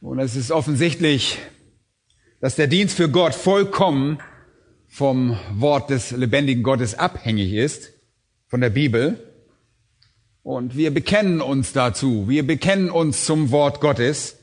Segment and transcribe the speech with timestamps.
[0.00, 1.38] Und es ist offensichtlich,
[2.40, 4.20] dass der Dienst für Gott vollkommen
[4.86, 7.92] vom Wort des lebendigen Gottes abhängig ist,
[8.46, 9.18] von der Bibel.
[10.44, 12.28] Und wir bekennen uns dazu.
[12.28, 14.36] Wir bekennen uns zum Wort Gottes,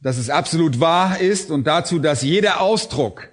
[0.00, 3.28] dass es absolut wahr ist und dazu, dass jeder Ausdruck,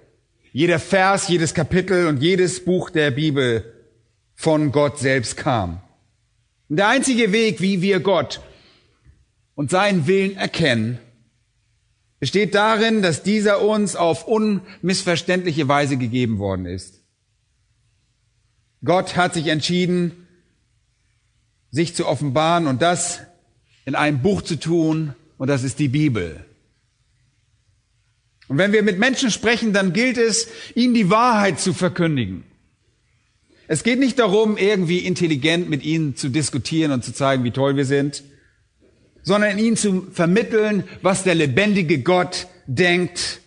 [0.52, 3.72] jeder Vers, jedes Kapitel und jedes Buch der Bibel
[4.34, 5.80] von Gott selbst kam.
[6.68, 8.42] Und der einzige Weg, wie wir Gott
[9.54, 10.98] und seinen Willen erkennen,
[12.20, 17.02] besteht darin, dass dieser uns auf unmissverständliche Weise gegeben worden ist.
[18.84, 20.26] Gott hat sich entschieden,
[21.70, 23.20] sich zu offenbaren und das
[23.84, 26.44] in einem Buch zu tun, und das ist die Bibel.
[28.48, 32.44] Und wenn wir mit Menschen sprechen, dann gilt es, ihnen die Wahrheit zu verkündigen.
[33.68, 37.76] Es geht nicht darum, irgendwie intelligent mit ihnen zu diskutieren und zu zeigen, wie toll
[37.76, 38.24] wir sind,
[39.28, 43.42] sondern ihnen zu vermitteln, was der lebendige Gott denkt.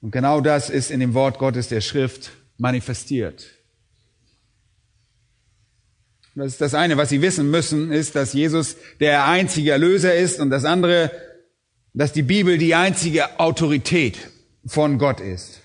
[0.00, 3.44] Und genau das ist in dem Wort Gottes der Schrift manifestiert.
[6.34, 10.40] Das ist das eine, was Sie wissen müssen, ist, dass Jesus der einzige Erlöser ist
[10.40, 11.10] und das andere,
[11.92, 14.16] dass die Bibel die einzige Autorität
[14.64, 15.60] von Gott ist.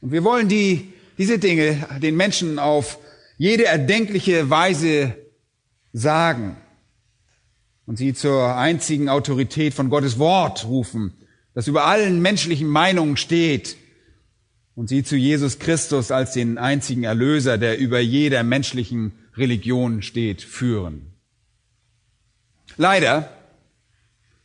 [0.00, 2.98] Und wir wollen die, diese Dinge den Menschen auf
[3.38, 5.14] jede erdenkliche Weise
[5.92, 6.56] sagen
[7.86, 11.12] und sie zur einzigen Autorität von Gottes Wort rufen,
[11.54, 13.76] das über allen menschlichen Meinungen steht
[14.74, 20.42] und sie zu Jesus Christus als den einzigen Erlöser, der über jeder menschlichen Religion steht,
[20.42, 21.12] führen.
[22.76, 23.30] Leider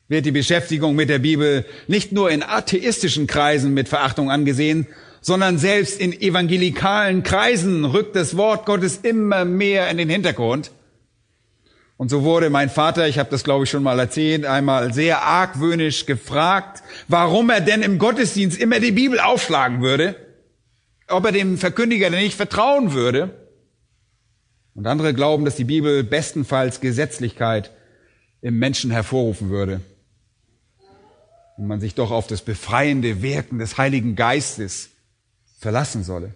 [0.08, 4.88] wird die Beschäftigung mit der Bibel nicht nur in atheistischen Kreisen mit Verachtung angesehen,
[5.22, 10.72] sondern selbst in evangelikalen Kreisen rückt das Wort Gottes immer mehr in den Hintergrund.
[11.98, 15.24] Und so wurde mein Vater, ich habe das glaube ich schon mal erzählt, einmal sehr
[15.24, 20.16] argwöhnisch gefragt, warum er denn im Gottesdienst immer die Bibel aufschlagen würde,
[21.08, 23.48] ob er dem Verkündiger denn nicht vertrauen würde.
[24.76, 27.72] Und andere glauben, dass die Bibel bestenfalls Gesetzlichkeit
[28.42, 29.82] im Menschen hervorrufen würde
[31.58, 34.92] und man sich doch auf das befreiende Wirken des Heiligen Geistes
[35.60, 36.36] verlassen solle.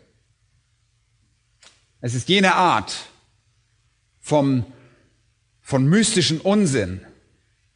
[2.02, 3.06] Es ist jene Art
[4.20, 4.66] vom
[5.72, 7.00] von mystischen Unsinn,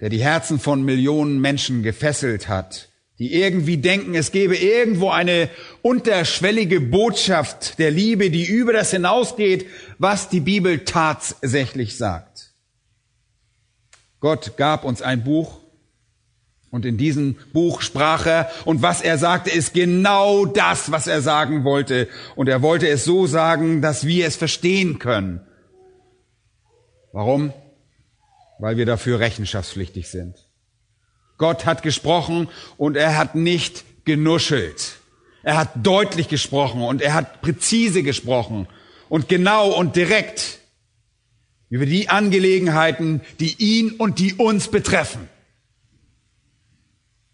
[0.01, 2.89] der die Herzen von Millionen Menschen gefesselt hat,
[3.19, 5.49] die irgendwie denken, es gebe irgendwo eine
[5.81, 9.67] unterschwellige Botschaft der Liebe, die über das hinausgeht,
[9.97, 12.53] was die Bibel tatsächlich sagt.
[14.19, 15.61] Gott gab uns ein Buch
[16.71, 21.21] und in diesem Buch sprach er und was er sagte, ist genau das, was er
[21.21, 22.09] sagen wollte.
[22.35, 25.39] Und er wollte es so sagen, dass wir es verstehen können.
[27.13, 27.53] Warum?
[28.59, 30.35] Weil wir dafür rechenschaftspflichtig sind.
[31.37, 34.97] Gott hat gesprochen und er hat nicht genuschelt.
[35.43, 38.67] Er hat deutlich gesprochen und er hat präzise gesprochen
[39.09, 40.59] und genau und direkt
[41.69, 45.29] über die Angelegenheiten, die ihn und die uns betreffen.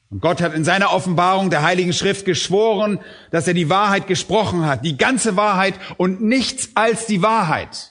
[0.10, 3.00] Und Gott hat in seiner Offenbarung der Heiligen Schrift geschworen,
[3.32, 7.91] dass er die Wahrheit gesprochen hat, die ganze Wahrheit und nichts als die Wahrheit.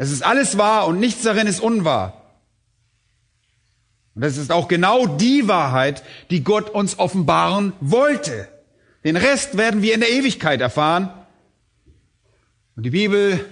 [0.00, 2.32] Es ist alles wahr und nichts darin ist unwahr.
[4.14, 8.48] Und das ist auch genau die Wahrheit, die Gott uns offenbaren wollte.
[9.04, 11.10] Den Rest werden wir in der Ewigkeit erfahren.
[12.76, 13.44] Und die Bibel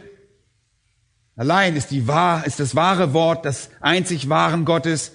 [1.36, 5.12] allein ist, die wahr, ist das wahre Wort, das einzig wahren Gottes,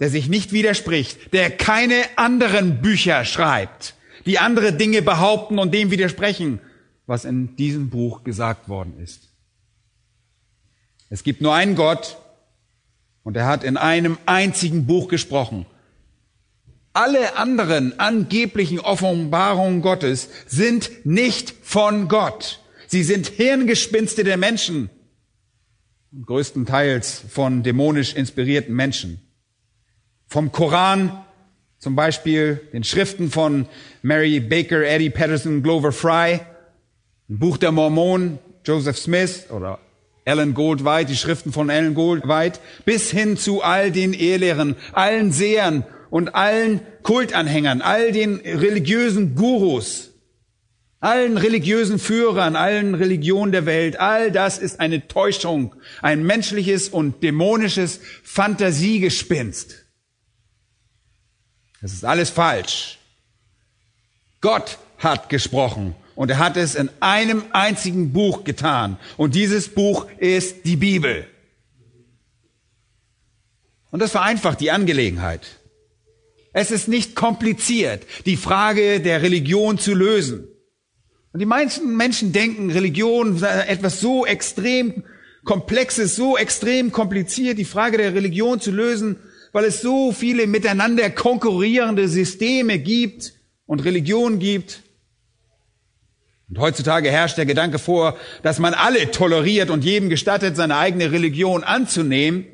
[0.00, 3.94] der sich nicht widerspricht, der keine anderen Bücher schreibt,
[4.26, 6.60] die andere Dinge behaupten und dem widersprechen,
[7.06, 9.31] was in diesem Buch gesagt worden ist.
[11.12, 12.16] Es gibt nur einen Gott
[13.22, 15.66] und er hat in einem einzigen Buch gesprochen.
[16.94, 22.60] Alle anderen angeblichen Offenbarungen Gottes sind nicht von Gott.
[22.86, 24.88] Sie sind Hirngespinste der Menschen,
[26.18, 29.20] größtenteils von dämonisch inspirierten Menschen.
[30.26, 31.26] Vom Koran,
[31.78, 33.68] zum Beispiel den Schriften von
[34.00, 36.40] Mary Baker, Eddie Patterson, Glover Fry,
[37.28, 39.78] ein Buch der Mormonen, Joseph Smith oder
[40.24, 45.84] Ellen Goldwhite, die Schriften von Ellen Goldwhite, bis hin zu all den Ehelehren, allen Sehern
[46.10, 50.10] und allen Kultanhängern, all den religiösen Gurus,
[51.00, 57.22] allen religiösen Führern, allen Religionen der Welt, all das ist eine Täuschung, ein menschliches und
[57.24, 59.84] dämonisches Fantasiegespinst.
[61.80, 62.98] Das ist alles falsch.
[64.40, 68.98] Gott hat gesprochen und er hat es in einem einzigen Buch getan.
[69.16, 71.26] Und dieses Buch ist die Bibel.
[73.90, 75.58] Und das vereinfacht die Angelegenheit.
[76.52, 80.48] Es ist nicht kompliziert, die Frage der Religion zu lösen.
[81.32, 85.04] Und die meisten Menschen denken, Religion sei etwas so extrem
[85.44, 89.16] komplexes, so extrem kompliziert, die Frage der Religion zu lösen,
[89.52, 93.34] weil es so viele miteinander konkurrierende Systeme gibt
[93.66, 94.82] und Religion gibt.
[96.52, 101.10] Und heutzutage herrscht der Gedanke vor, dass man alle toleriert und jedem gestattet, seine eigene
[101.10, 102.44] Religion anzunehmen,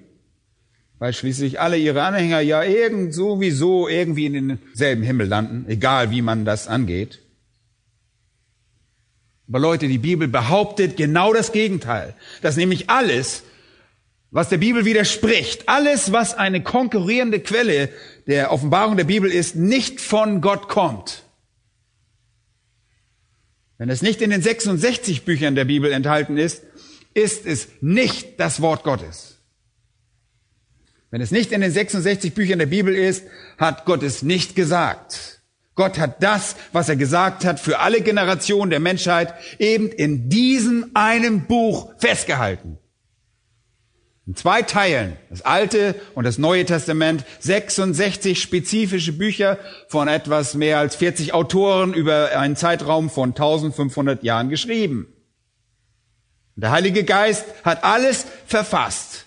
[1.01, 6.23] weil schließlich alle ihre Anhänger ja irgend sowieso irgendwie in denselben Himmel landen, egal wie
[6.23, 7.19] man das angeht.
[9.49, 13.43] Aber Leute, die Bibel behauptet genau das Gegenteil, dass nämlich alles,
[14.31, 17.89] was der Bibel widerspricht, alles, was eine konkurrierende Quelle
[18.29, 21.25] der Offenbarung der Bibel ist, nicht von Gott kommt.
[23.79, 26.63] Wenn es nicht in den 66 Büchern der Bibel enthalten ist,
[27.15, 29.39] ist es nicht das Wort Gottes.
[31.11, 33.25] Wenn es nicht in den 66 Büchern der Bibel ist,
[33.57, 35.41] hat Gott es nicht gesagt.
[35.75, 40.91] Gott hat das, was er gesagt hat, für alle Generationen der Menschheit eben in diesem
[40.95, 42.79] einen Buch festgehalten.
[44.29, 49.59] In zwei Teilen, das Alte und das Neue Testament, 66 spezifische Bücher
[49.89, 55.07] von etwas mehr als 40 Autoren über einen Zeitraum von 1500 Jahren geschrieben.
[56.57, 59.25] Der Heilige Geist hat alles verfasst,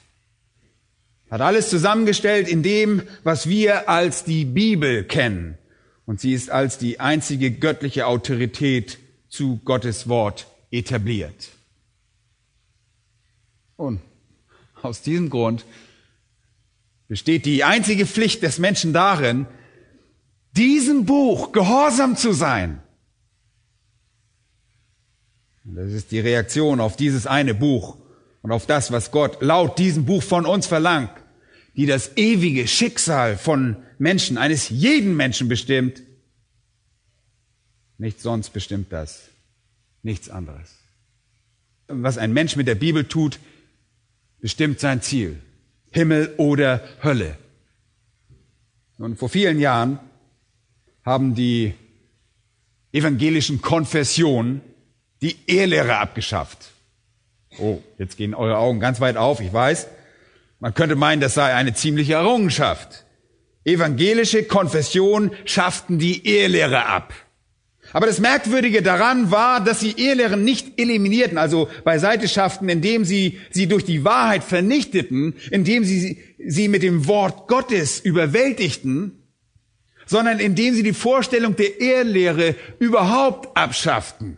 [1.32, 5.58] hat alles zusammengestellt in dem, was wir als die Bibel kennen.
[6.06, 9.00] Und sie ist als die einzige göttliche Autorität
[9.30, 11.50] zu Gottes Wort etabliert.
[13.78, 14.00] Und
[14.84, 15.66] aus diesem Grund
[17.08, 19.46] besteht die einzige Pflicht des Menschen darin,
[20.56, 22.82] diesem Buch gehorsam zu sein.
[25.64, 27.98] Das ist die Reaktion auf dieses eine Buch
[28.42, 31.12] und auf das, was Gott laut diesem Buch von uns verlangt,
[31.76, 36.02] die das ewige Schicksal von Menschen, eines jeden Menschen bestimmt.
[37.98, 39.30] Nichts sonst bestimmt das.
[40.02, 40.76] Nichts anderes.
[41.88, 43.40] Was ein Mensch mit der Bibel tut,
[44.42, 45.40] bestimmt sein Ziel.
[45.92, 47.38] Himmel oder Hölle.
[48.98, 50.00] Und vor vielen Jahren
[51.04, 51.74] haben die
[52.94, 54.62] evangelischen Konfessionen
[55.22, 56.72] die Ehelehre abgeschafft.
[57.58, 59.88] Oh, jetzt gehen eure Augen ganz weit auf, ich weiß.
[60.60, 63.06] Man könnte meinen, das sei eine ziemliche Errungenschaft.
[63.64, 67.14] Evangelische Konfessionen schafften die Ehelehre ab.
[67.94, 73.40] Aber das Merkwürdige daran war, dass sie Ehelehren nicht eliminierten, also beiseite schafften, indem sie
[73.52, 79.22] sie durch die Wahrheit vernichteten, indem sie sie mit dem Wort Gottes überwältigten,
[80.06, 84.38] sondern indem sie die Vorstellung der Ehelehre überhaupt abschafften,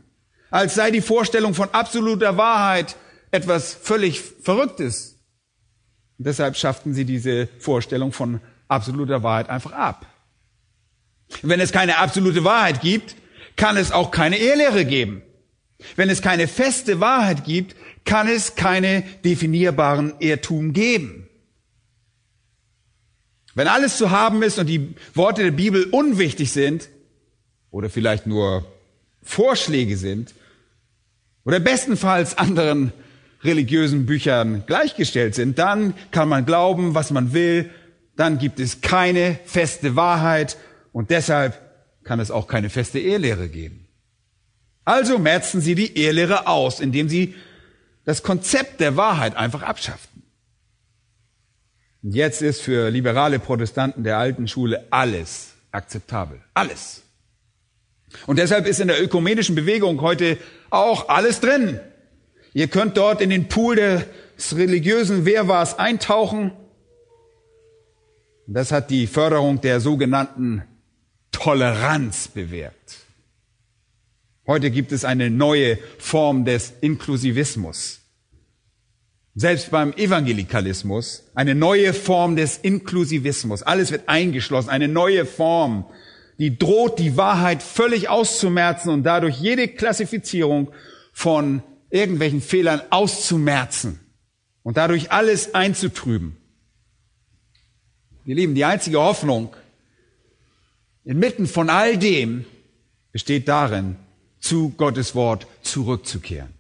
[0.49, 2.95] als sei die Vorstellung von absoluter Wahrheit
[3.31, 5.19] etwas völlig Verrücktes.
[6.17, 10.05] Und deshalb schafften sie diese Vorstellung von absoluter Wahrheit einfach ab.
[11.41, 13.15] Wenn es keine absolute Wahrheit gibt,
[13.55, 15.21] kann es auch keine Ehelehre geben.
[15.95, 21.27] Wenn es keine feste Wahrheit gibt, kann es keine definierbaren Irrtum geben.
[23.55, 26.89] Wenn alles zu haben ist und die Worte der Bibel unwichtig sind
[27.69, 28.65] oder vielleicht nur
[29.21, 30.33] Vorschläge sind
[31.45, 32.91] oder bestenfalls anderen
[33.43, 37.69] religiösen Büchern gleichgestellt sind, dann kann man glauben, was man will,
[38.15, 40.57] dann gibt es keine feste Wahrheit
[40.91, 41.59] und deshalb
[42.03, 43.87] kann es auch keine feste Ehelehre geben.
[44.85, 47.35] Also merzen sie die Ehelehre aus, indem sie
[48.05, 50.23] das Konzept der Wahrheit einfach abschafften.
[52.01, 56.41] Und jetzt ist für liberale Protestanten der alten Schule alles akzeptabel.
[56.53, 57.03] Alles.
[58.27, 60.37] Und deshalb ist in der ökumenischen Bewegung heute
[60.69, 61.79] auch alles drin.
[62.53, 66.51] Ihr könnt dort in den Pool des religiösen Wehrwahrs eintauchen.
[68.45, 70.63] Das hat die Förderung der sogenannten
[71.43, 72.99] Toleranz bewirkt.
[74.47, 77.99] Heute gibt es eine neue Form des Inklusivismus.
[79.35, 83.61] Selbst beim Evangelikalismus eine neue Form des Inklusivismus.
[83.61, 85.83] Alles wird eingeschlossen, eine neue Form,
[86.37, 90.71] die droht, die Wahrheit völlig auszumerzen und dadurch jede Klassifizierung
[91.11, 93.99] von irgendwelchen Fehlern auszumerzen
[94.63, 96.37] und dadurch alles einzutrüben.
[98.23, 99.53] Wir Lieben, die einzige Hoffnung
[101.05, 102.45] inmitten von all dem
[103.11, 103.95] besteht darin,
[104.39, 106.53] zu Gottes Wort zurückzukehren.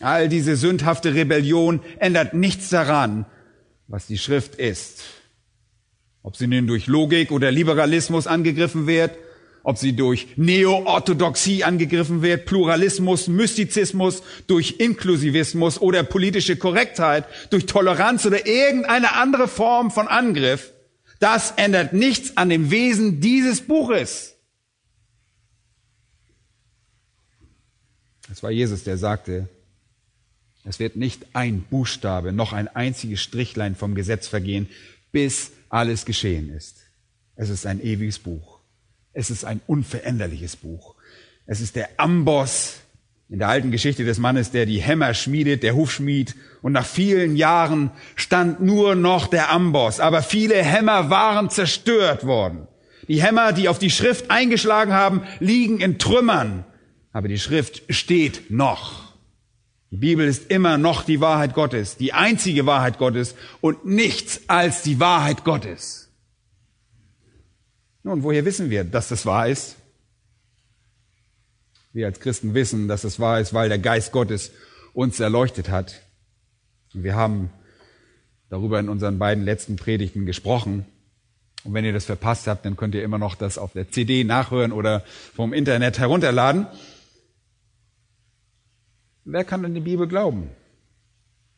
[0.00, 3.26] All diese sündhafte Rebellion ändert nichts daran,
[3.88, 5.02] was die Schrift ist.
[6.22, 9.12] Ob sie nun durch Logik oder Liberalismus angegriffen wird,
[9.62, 18.24] ob sie durch Neo-Orthodoxie angegriffen wird, Pluralismus, Mystizismus, durch Inklusivismus oder politische Korrektheit, durch Toleranz
[18.24, 20.72] oder irgendeine andere Form von Angriff,
[21.18, 24.34] das ändert nichts an dem Wesen dieses Buches.
[28.30, 29.48] Es war Jesus, der sagte,
[30.64, 34.68] es wird nicht ein Buchstabe noch ein einziges Strichlein vom Gesetz vergehen,
[35.12, 36.76] bis alles geschehen ist.
[37.36, 38.58] Es ist ein ewiges Buch.
[39.12, 40.94] Es ist ein unveränderliches Buch.
[41.46, 42.80] Es ist der Amboss
[43.30, 46.34] in der alten Geschichte des Mannes, der die Hämmer schmiedet, der Hufschmied.
[46.62, 50.00] Und nach vielen Jahren stand nur noch der Amboss.
[50.00, 52.66] Aber viele Hämmer waren zerstört worden.
[53.06, 56.64] Die Hämmer, die auf die Schrift eingeschlagen haben, liegen in Trümmern.
[57.12, 59.08] Aber die Schrift steht noch.
[59.90, 64.82] Die Bibel ist immer noch die Wahrheit Gottes, die einzige Wahrheit Gottes und nichts als
[64.82, 66.10] die Wahrheit Gottes.
[68.02, 69.76] Nun, woher wissen wir, dass das wahr ist?
[71.92, 74.52] Wir als Christen wissen, dass es wahr ist, weil der Geist Gottes
[74.92, 76.02] uns erleuchtet hat.
[76.92, 77.50] Wir haben
[78.50, 80.86] darüber in unseren beiden letzten Predigten gesprochen.
[81.64, 84.24] Und wenn ihr das verpasst habt, dann könnt ihr immer noch das auf der CD
[84.24, 85.04] nachhören oder
[85.34, 86.66] vom Internet herunterladen.
[89.24, 90.50] Wer kann an die Bibel glauben?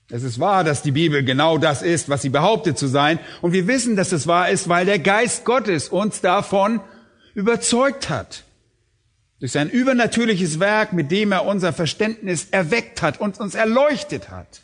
[0.08, 3.20] Es ist wahr, dass die Bibel genau das ist, was sie behauptet zu sein.
[3.42, 6.80] Und wir wissen, dass es wahr ist, weil der Geist Gottes uns davon
[7.34, 8.44] überzeugt hat.
[9.40, 14.60] Durch sein übernatürliches Werk, mit dem er unser Verständnis erweckt hat und uns erleuchtet hat.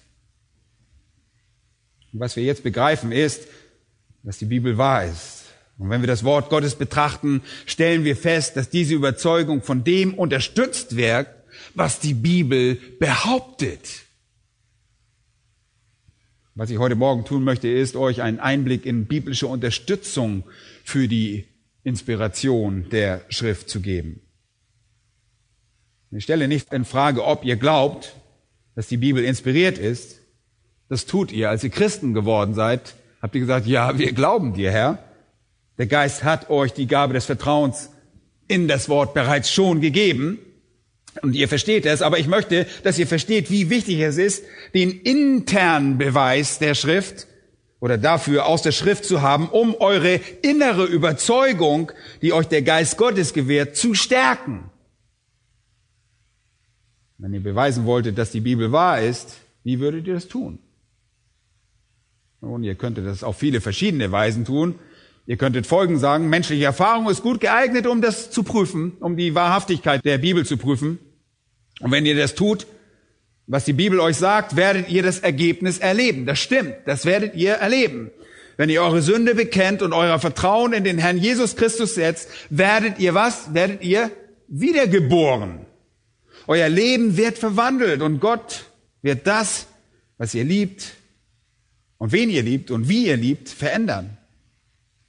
[2.12, 3.48] Und was wir jetzt begreifen ist,
[4.22, 5.44] dass die Bibel wahr ist.
[5.78, 10.14] Und wenn wir das Wort Gottes betrachten, stellen wir fest, dass diese Überzeugung von dem
[10.14, 11.28] unterstützt wird,
[11.74, 14.06] was die Bibel behauptet.
[16.54, 20.44] Was ich heute Morgen tun möchte, ist euch einen Einblick in biblische Unterstützung
[20.84, 21.44] für die
[21.84, 24.25] Inspiration der Schrift zu geben.
[26.16, 28.14] Ich stelle nicht in Frage, ob ihr glaubt,
[28.74, 30.20] dass die Bibel inspiriert ist.
[30.88, 31.50] Das tut ihr.
[31.50, 34.98] Als ihr Christen geworden seid, habt ihr gesagt, ja, wir glauben dir, Herr.
[35.76, 37.90] Der Geist hat euch die Gabe des Vertrauens
[38.48, 40.38] in das Wort bereits schon gegeben.
[41.20, 44.42] Und ihr versteht es, aber ich möchte, dass ihr versteht, wie wichtig es ist,
[44.72, 47.26] den internen Beweis der Schrift
[47.78, 51.92] oder dafür aus der Schrift zu haben, um eure innere Überzeugung,
[52.22, 54.70] die euch der Geist Gottes gewährt, zu stärken.
[57.18, 60.58] Wenn ihr beweisen wolltet, dass die Bibel wahr ist, wie würdet ihr das tun?
[62.40, 64.76] Nun, ihr könntet das auf viele verschiedene Weisen tun.
[65.26, 69.34] Ihr könntet Folgen sagen, menschliche Erfahrung ist gut geeignet, um das zu prüfen, um die
[69.34, 70.98] Wahrhaftigkeit der Bibel zu prüfen.
[71.80, 72.66] Und wenn ihr das tut,
[73.46, 76.26] was die Bibel euch sagt, werdet ihr das Ergebnis erleben.
[76.26, 78.10] Das stimmt, das werdet ihr erleben.
[78.56, 82.98] Wenn ihr eure Sünde bekennt und euer Vertrauen in den Herrn Jesus Christus setzt, werdet
[82.98, 83.52] ihr was?
[83.54, 84.10] Werdet ihr
[84.48, 85.65] wiedergeboren.
[86.46, 88.66] Euer Leben wird verwandelt und Gott
[89.02, 89.66] wird das,
[90.18, 90.94] was ihr liebt
[91.98, 94.16] und wen ihr liebt und wie ihr liebt, verändern.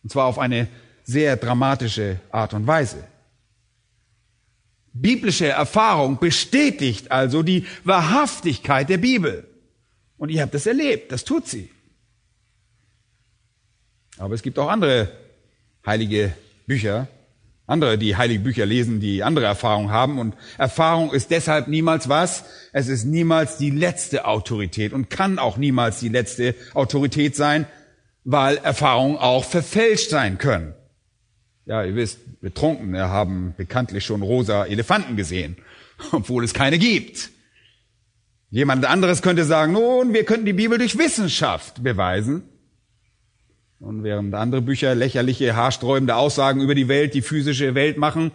[0.04, 0.68] Und zwar auf eine
[1.04, 3.08] sehr dramatische Art und Weise.
[4.94, 9.48] Biblische Erfahrung bestätigt also die Wahrhaftigkeit der Bibel.
[10.18, 11.70] Und ihr habt das erlebt, das tut sie.
[14.18, 15.12] Aber es gibt auch andere
[15.86, 16.34] heilige
[16.66, 17.08] Bücher,
[17.68, 20.20] andere, die heilige Bücher lesen, die andere Erfahrungen haben.
[20.20, 22.46] Und Erfahrung ist deshalb niemals was?
[22.72, 27.68] Es ist niemals die letzte Autorität und kann auch niemals die letzte Autorität sein,
[28.24, 30.74] weil Erfahrungen auch verfälscht sein können.
[31.66, 35.58] Ja, ihr wisst, Betrunkene haben bekanntlich schon rosa Elefanten gesehen,
[36.14, 37.30] obwohl es keine gibt.
[38.50, 42.44] Jemand anderes könnte sagen, nun, wir könnten die Bibel durch Wissenschaft beweisen.
[43.80, 48.32] Und während andere Bücher lächerliche, haarsträubende Aussagen über die Welt, die physische Welt machen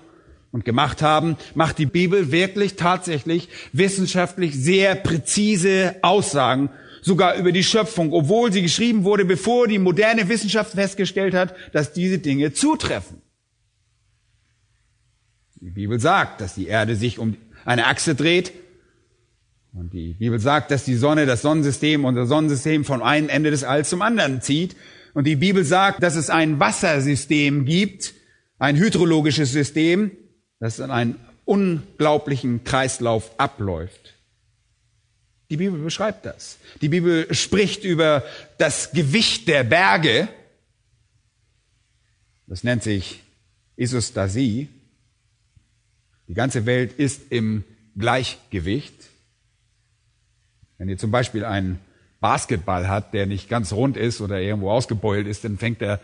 [0.53, 6.71] und gemacht haben, macht die Bibel wirklich tatsächlich wissenschaftlich sehr präzise Aussagen,
[7.01, 11.93] sogar über die Schöpfung, obwohl sie geschrieben wurde, bevor die moderne Wissenschaft festgestellt hat, dass
[11.93, 13.21] diese Dinge zutreffen.
[15.61, 18.53] Die Bibel sagt, dass die Erde sich um eine Achse dreht.
[19.73, 23.65] Und die Bibel sagt, dass die Sonne, das Sonnensystem, unser Sonnensystem von einem Ende des
[23.65, 24.77] Alls zum anderen zieht.
[25.15, 28.15] Und die Bibel sagt, dass es ein Wassersystem gibt,
[28.59, 30.11] ein hydrologisches System,
[30.59, 34.15] das in einen unglaublichen Kreislauf abläuft.
[35.51, 36.59] Die Bibel beschreibt das.
[36.81, 38.25] Die Bibel spricht über
[38.57, 40.29] das Gewicht der Berge.
[42.47, 43.23] Das nennt sich
[43.77, 44.69] Isostasie.
[46.29, 47.65] Die ganze Welt ist im
[47.99, 48.95] Gleichgewicht.
[50.79, 51.79] Wenn ihr zum Beispiel einen
[52.23, 56.01] Basketball hat, der nicht ganz rund ist oder irgendwo ausgebeult ist, dann fängt er,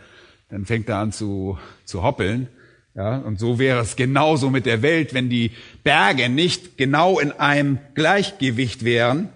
[0.49, 2.47] dann fängt er an zu, zu hoppeln.
[2.95, 5.51] Ja, und so wäre es genauso mit der Welt, wenn die
[5.83, 9.29] Berge nicht genau in einem Gleichgewicht wären.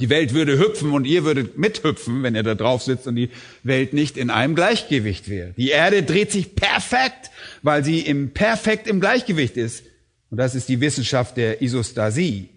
[0.00, 3.28] Die Welt würde hüpfen und ihr würdet mithüpfen, wenn ihr da drauf sitzt und die
[3.62, 5.52] Welt nicht in einem Gleichgewicht wäre.
[5.58, 7.30] Die Erde dreht sich perfekt,
[7.62, 9.84] weil sie im perfekt im Gleichgewicht ist.
[10.30, 12.48] Und das ist die Wissenschaft der Isostasie.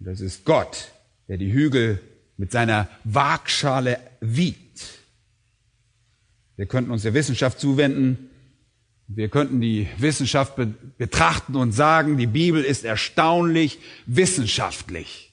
[0.00, 0.91] Das ist Gott,
[1.28, 2.00] der die Hügel
[2.36, 4.62] mit seiner Waagschale wiegt.
[6.56, 8.30] Wir könnten uns der Wissenschaft zuwenden.
[9.08, 10.54] Wir könnten die Wissenschaft
[10.98, 15.32] betrachten und sagen, die Bibel ist erstaunlich wissenschaftlich.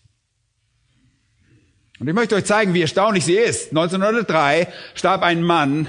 [2.00, 3.70] Und ich möchte euch zeigen, wie erstaunlich sie ist.
[3.70, 5.88] 1903 starb ein Mann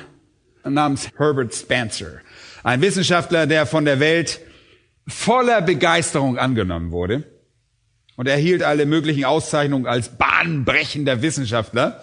[0.64, 2.20] namens Herbert Spencer.
[2.62, 4.40] Ein Wissenschaftler, der von der Welt
[5.06, 7.24] voller Begeisterung angenommen wurde.
[8.20, 12.02] Und er erhielt alle möglichen Auszeichnungen als bahnbrechender Wissenschaftler.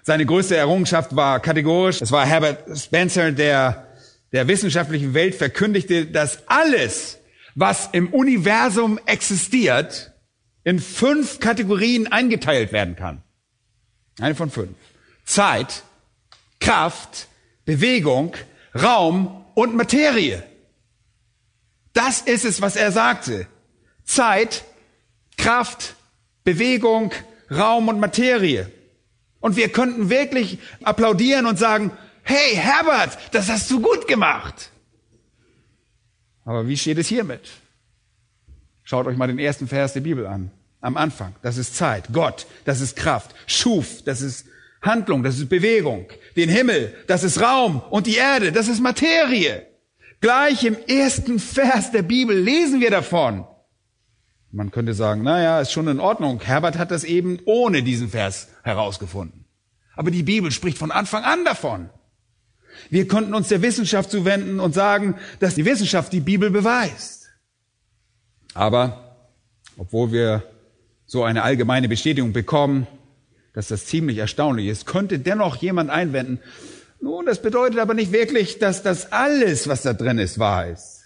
[0.00, 2.00] Seine größte Errungenschaft war kategorisch.
[2.00, 3.86] Es war Herbert Spencer, der
[4.32, 7.18] der wissenschaftlichen Welt verkündigte, dass alles,
[7.54, 10.14] was im Universum existiert,
[10.64, 13.22] in fünf Kategorien eingeteilt werden kann.
[14.18, 14.70] Eine von fünf.
[15.26, 15.82] Zeit,
[16.60, 17.28] Kraft,
[17.66, 18.34] Bewegung,
[18.74, 20.42] Raum und Materie.
[21.92, 23.46] Das ist es, was er sagte.
[24.04, 24.64] Zeit,
[25.40, 25.94] Kraft,
[26.44, 27.12] Bewegung,
[27.50, 28.70] Raum und Materie.
[29.40, 31.92] Und wir könnten wirklich applaudieren und sagen,
[32.22, 34.70] hey Herbert, das hast du gut gemacht.
[36.44, 37.48] Aber wie steht es hiermit?
[38.84, 41.34] Schaut euch mal den ersten Vers der Bibel an am Anfang.
[41.42, 42.08] Das ist Zeit.
[42.12, 43.34] Gott, das ist Kraft.
[43.46, 44.46] Schuf, das ist
[44.82, 46.06] Handlung, das ist Bewegung.
[46.36, 47.82] Den Himmel, das ist Raum.
[47.90, 49.66] Und die Erde, das ist Materie.
[50.20, 53.46] Gleich im ersten Vers der Bibel lesen wir davon.
[54.52, 56.40] Man könnte sagen, naja, ist schon in Ordnung.
[56.40, 59.44] Herbert hat das eben ohne diesen Vers herausgefunden.
[59.94, 61.90] Aber die Bibel spricht von Anfang an davon.
[62.88, 67.28] Wir könnten uns der Wissenschaft zuwenden und sagen, dass die Wissenschaft die Bibel beweist.
[68.54, 69.16] Aber
[69.76, 70.42] obwohl wir
[71.06, 72.86] so eine allgemeine Bestätigung bekommen,
[73.52, 76.40] dass das ziemlich erstaunlich ist, könnte dennoch jemand einwenden,
[77.00, 80.99] nun, das bedeutet aber nicht wirklich, dass das alles, was da drin ist, wahr ist.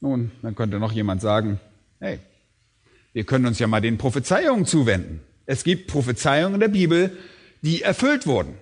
[0.00, 1.60] Nun, dann könnte noch jemand sagen,
[2.00, 2.18] hey,
[3.12, 5.20] wir können uns ja mal den Prophezeiungen zuwenden.
[5.46, 7.16] Es gibt Prophezeiungen in der Bibel,
[7.62, 8.54] die erfüllt wurden.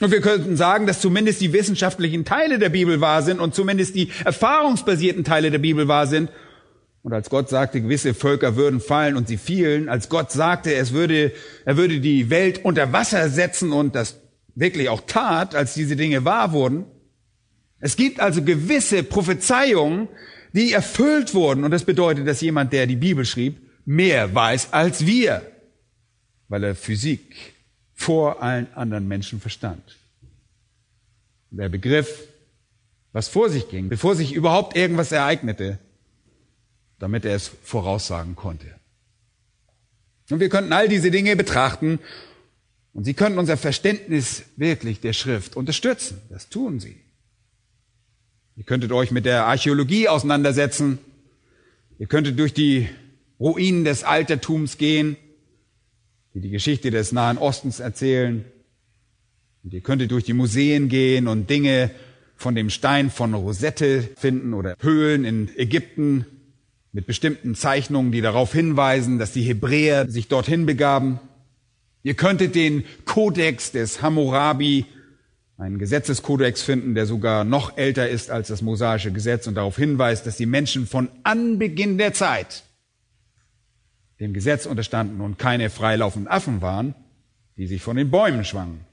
[0.00, 3.96] Und wir könnten sagen, dass zumindest die wissenschaftlichen Teile der Bibel wahr sind und zumindest
[3.96, 6.30] die erfahrungsbasierten Teile der Bibel wahr sind
[7.02, 10.92] und als Gott sagte, gewisse Völker würden fallen und sie fielen, als Gott sagte, es
[10.92, 11.32] würde,
[11.64, 14.20] er würde die Welt unter Wasser setzen und das
[14.54, 16.84] wirklich auch tat, als diese Dinge wahr wurden.
[17.80, 20.08] Es gibt also gewisse Prophezeiungen,
[20.52, 21.64] die erfüllt wurden.
[21.64, 25.42] Und das bedeutet, dass jemand, der die Bibel schrieb, mehr weiß als wir,
[26.48, 27.54] weil er Physik
[27.94, 29.96] vor allen anderen Menschen verstand.
[31.50, 32.28] Der begriff,
[33.12, 35.78] was vor sich ging, bevor sich überhaupt irgendwas ereignete,
[36.98, 38.66] damit er es voraussagen konnte.
[40.30, 42.00] Und wir könnten all diese Dinge betrachten
[42.92, 46.20] und sie könnten unser Verständnis wirklich der Schrift unterstützen.
[46.28, 47.00] Das tun sie.
[48.58, 50.98] Ihr könntet euch mit der Archäologie auseinandersetzen.
[52.00, 52.88] Ihr könntet durch die
[53.38, 55.16] Ruinen des Altertums gehen,
[56.34, 58.44] die die Geschichte des Nahen Ostens erzählen.
[59.62, 61.92] Und ihr könntet durch die Museen gehen und Dinge
[62.34, 66.26] von dem Stein von Rosette finden oder Höhlen in Ägypten
[66.90, 71.20] mit bestimmten Zeichnungen, die darauf hinweisen, dass die Hebräer sich dorthin begaben.
[72.02, 74.84] Ihr könntet den Kodex des Hammurabi,
[75.58, 80.24] einen Gesetzeskodex finden, der sogar noch älter ist als das mosaische Gesetz und darauf hinweist,
[80.24, 82.62] dass die Menschen von Anbeginn der Zeit
[84.20, 86.94] dem Gesetz unterstanden und keine freilaufenden Affen waren,
[87.56, 88.84] die sich von den Bäumen schwangen.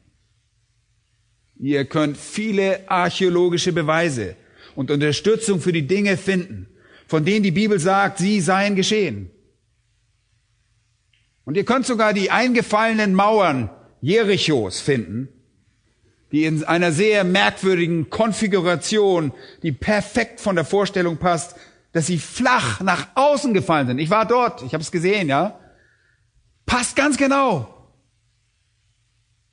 [1.58, 4.36] Ihr könnt viele archäologische Beweise
[4.76, 6.68] und Unterstützung für die Dinge finden,
[7.08, 9.30] von denen die Bibel sagt, sie seien geschehen.
[11.44, 13.70] Und ihr könnt sogar die eingefallenen Mauern
[14.02, 15.30] Jerichos finden,
[16.32, 19.32] die in einer sehr merkwürdigen Konfiguration,
[19.64, 21.56] die perfekt von der Vorstellung passt,
[21.92, 24.00] dass sie flach nach außen gefallen sind.
[24.00, 25.60] Ich war dort, ich habe es gesehen, ja.
[26.66, 27.72] Passt ganz genau.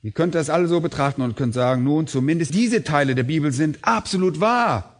[0.01, 3.53] Ihr könnt das alle so betrachten und könnt sagen, nun, zumindest diese Teile der Bibel
[3.53, 4.93] sind absolut wahr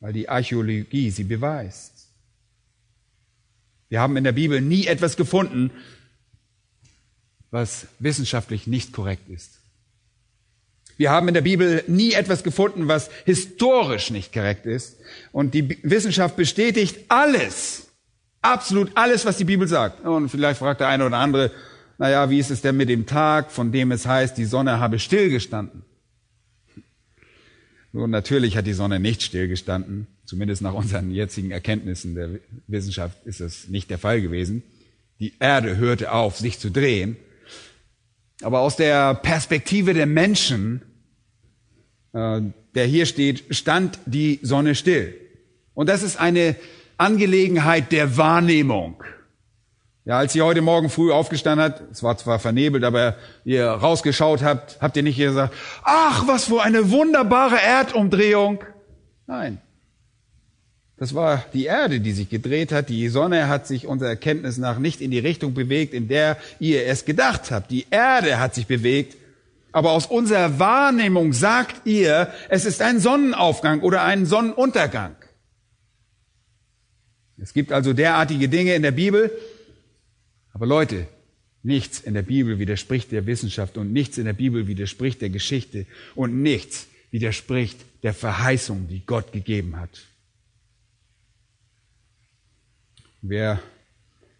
[0.00, 2.08] weil die Archäologie sie beweist.
[3.88, 5.70] Wir haben in der Bibel nie etwas gefunden,
[7.50, 9.55] was wissenschaftlich nicht korrekt ist.
[10.96, 14.98] Wir haben in der Bibel nie etwas gefunden, was historisch nicht korrekt ist.
[15.32, 17.88] Und die Wissenschaft bestätigt alles,
[18.40, 20.04] absolut alles, was die Bibel sagt.
[20.04, 21.50] Und vielleicht fragt der eine oder andere,
[21.98, 24.98] naja, wie ist es denn mit dem Tag, von dem es heißt, die Sonne habe
[24.98, 25.82] stillgestanden?
[27.92, 30.06] Nun, natürlich hat die Sonne nicht stillgestanden.
[30.26, 32.28] Zumindest nach unseren jetzigen Erkenntnissen der
[32.66, 34.62] Wissenschaft ist es nicht der Fall gewesen.
[35.18, 37.16] Die Erde hörte auf, sich zu drehen.
[38.42, 40.82] Aber aus der Perspektive der Menschen,
[42.12, 42.40] äh,
[42.74, 45.14] der hier steht, stand die Sonne still.
[45.74, 46.56] Und das ist eine
[46.98, 49.02] Angelegenheit der Wahrnehmung.
[50.04, 54.42] Ja, als ihr heute Morgen früh aufgestanden habt, es war zwar vernebelt, aber ihr rausgeschaut
[54.42, 58.62] habt, habt ihr nicht gesagt, ach, was für eine wunderbare Erdumdrehung.
[59.26, 59.60] Nein.
[60.98, 62.88] Das war die Erde, die sich gedreht hat.
[62.88, 66.86] Die Sonne hat sich unserer Erkenntnis nach nicht in die Richtung bewegt, in der ihr
[66.86, 67.70] es gedacht habt.
[67.70, 69.16] Die Erde hat sich bewegt.
[69.72, 75.16] Aber aus unserer Wahrnehmung sagt ihr, es ist ein Sonnenaufgang oder ein Sonnenuntergang.
[77.36, 79.30] Es gibt also derartige Dinge in der Bibel,
[80.54, 81.06] aber Leute,
[81.62, 85.84] nichts in der Bibel widerspricht der Wissenschaft und nichts in der Bibel widerspricht der Geschichte
[86.14, 89.90] und nichts widerspricht der Verheißung, die Gott gegeben hat.
[93.28, 93.60] Wir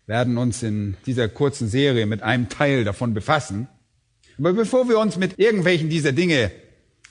[0.07, 3.67] werden uns in dieser kurzen Serie mit einem Teil davon befassen.
[4.39, 6.53] Aber bevor wir uns mit irgendwelchen dieser Dinge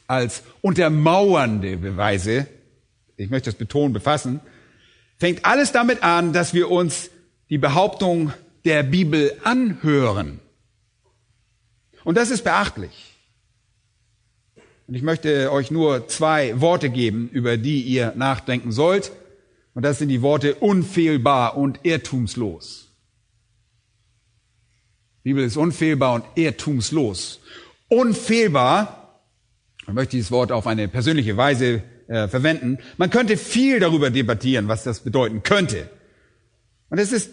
[0.08, 2.48] als untermauernde Beweise,
[3.18, 4.40] ich möchte das betonen, befassen,
[5.18, 7.10] fängt alles damit an, dass wir uns
[7.50, 8.32] die Behauptung
[8.64, 10.40] der Bibel anhören.
[12.06, 13.16] Und das ist beachtlich.
[14.88, 19.12] Und ich möchte euch nur zwei Worte geben, über die ihr nachdenken sollt.
[19.76, 22.94] Und das sind die Worte unfehlbar und irrtumslos.
[25.24, 27.42] Die Bibel ist unfehlbar und irrtumslos.
[27.90, 29.22] Unfehlbar,
[29.82, 32.78] ich möchte dieses Wort auf eine persönliche Weise äh, verwenden.
[32.98, 35.90] Man könnte viel darüber debattieren, was das bedeuten könnte.
[36.90, 37.32] Und es ist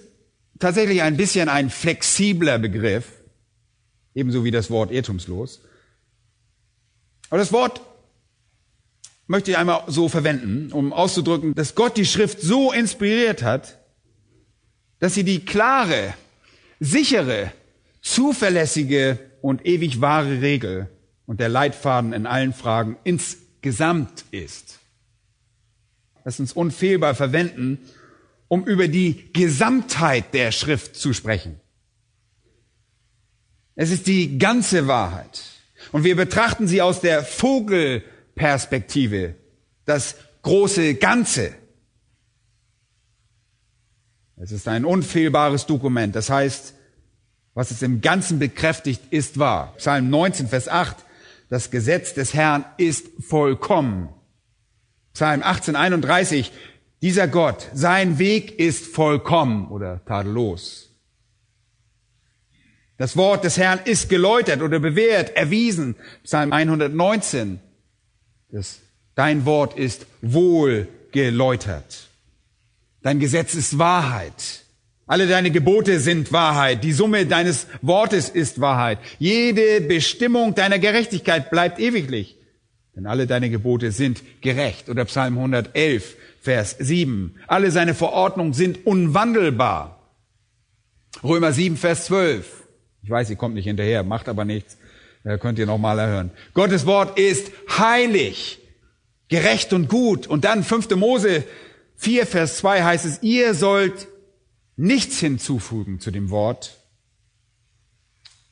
[0.59, 3.23] tatsächlich ein bisschen ein flexibler Begriff,
[4.15, 5.63] ebenso wie das Wort irrtumslos.
[7.31, 7.81] Aber das Wort
[9.27, 13.79] möchte ich einmal so verwenden, um auszudrücken, dass Gott die Schrift so inspiriert hat,
[14.99, 16.15] dass sie die klare,
[16.81, 17.53] sichere,
[18.01, 20.89] zuverlässige und ewig wahre Regel
[21.27, 24.81] und der Leitfaden in allen Fragen insgesamt ist.
[26.25, 27.79] Lass uns unfehlbar verwenden,
[28.49, 31.59] um über die Gesamtheit der Schrift zu sprechen.
[33.75, 35.43] Es ist die ganze Wahrheit.
[35.91, 37.25] Und wir betrachten sie aus der
[38.35, 39.35] Vogelperspektive,
[39.85, 41.55] das große Ganze.
[44.37, 46.17] Es ist ein unfehlbares Dokument.
[46.17, 46.75] Das heißt,
[47.55, 49.75] was es im Ganzen bekräftigt, ist wahr.
[49.77, 50.97] Psalm 19, Vers 8.
[51.49, 54.09] Das Gesetz des Herrn ist vollkommen.
[55.13, 56.51] Psalm 18, 31.
[57.03, 60.89] Dieser Gott, sein Weg ist vollkommen oder tadellos.
[62.97, 65.97] Das Wort des Herrn ist geläutert oder bewährt, erwiesen.
[66.23, 67.61] Psalm 119.
[69.15, 72.09] Dein Wort ist wohl geläutert.
[73.03, 74.65] Dein Gesetz ist Wahrheit.
[75.07, 76.85] Alle deine Gebote sind Wahrheit.
[76.85, 78.99] Die Summe deines Wortes ist Wahrheit.
[79.19, 82.37] Jede Bestimmung deiner Gerechtigkeit bleibt ewiglich.
[82.95, 84.89] Denn alle deine Gebote sind gerecht.
[84.89, 86.17] Oder Psalm 111.
[86.41, 87.37] Vers 7.
[87.47, 90.03] Alle seine Verordnungen sind unwandelbar.
[91.23, 92.65] Römer 7, Vers 12.
[93.05, 94.77] Ich weiß, ihr kommt nicht hinterher, macht aber nichts.
[95.25, 96.31] Da könnt ihr nochmal erhören.
[96.55, 98.59] Gottes Wort ist heilig,
[99.29, 100.27] gerecht und gut.
[100.27, 100.91] Und dann 5.
[100.97, 101.45] Mose
[101.97, 104.09] 4, Vers 2 heißt es, ihr sollt
[104.77, 106.79] nichts hinzufügen zu dem Wort.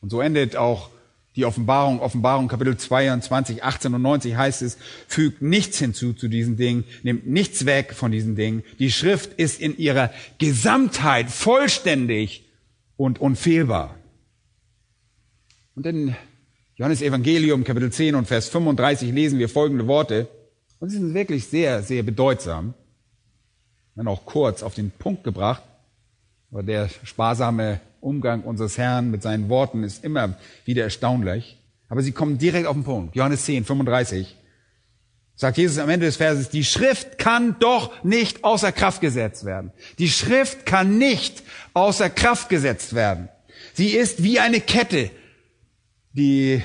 [0.01, 0.91] Und so endet auch
[1.37, 6.57] die Offenbarung, Offenbarung Kapitel 22, 18 und 90 heißt es, fügt nichts hinzu zu diesen
[6.57, 8.63] Dingen, nimmt nichts weg von diesen Dingen.
[8.79, 12.45] Die Schrift ist in ihrer Gesamtheit vollständig
[12.97, 13.97] und unfehlbar.
[15.77, 16.17] Und in
[16.81, 20.29] Johannes Evangelium Kapitel 10 und Vers 35 lesen wir folgende Worte.
[20.79, 22.73] Und sie sind wirklich sehr, sehr bedeutsam.
[23.97, 25.63] Dann auch kurz auf den Punkt gebracht.
[26.51, 31.59] Aber der sparsame Umgang unseres Herrn mit seinen Worten ist immer wieder erstaunlich.
[31.91, 33.15] Aber sie kommen direkt auf den Punkt.
[33.15, 34.39] Johannes 10, 35.
[35.35, 39.71] Sagt Jesus am Ende des Verses, die Schrift kann doch nicht außer Kraft gesetzt werden.
[39.99, 41.43] Die Schrift kann nicht
[41.75, 43.29] außer Kraft gesetzt werden.
[43.75, 45.11] Sie ist wie eine Kette.
[46.13, 46.63] Die,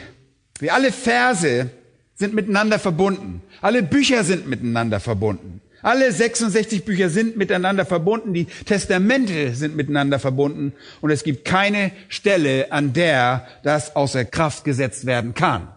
[0.59, 1.69] wie alle Verse
[2.15, 3.41] sind miteinander verbunden.
[3.61, 5.61] Alle Bücher sind miteinander verbunden.
[5.81, 11.91] Alle 66 Bücher sind miteinander verbunden, die Testamente sind miteinander verbunden und es gibt keine
[12.09, 15.67] Stelle, an der das außer Kraft gesetzt werden kann.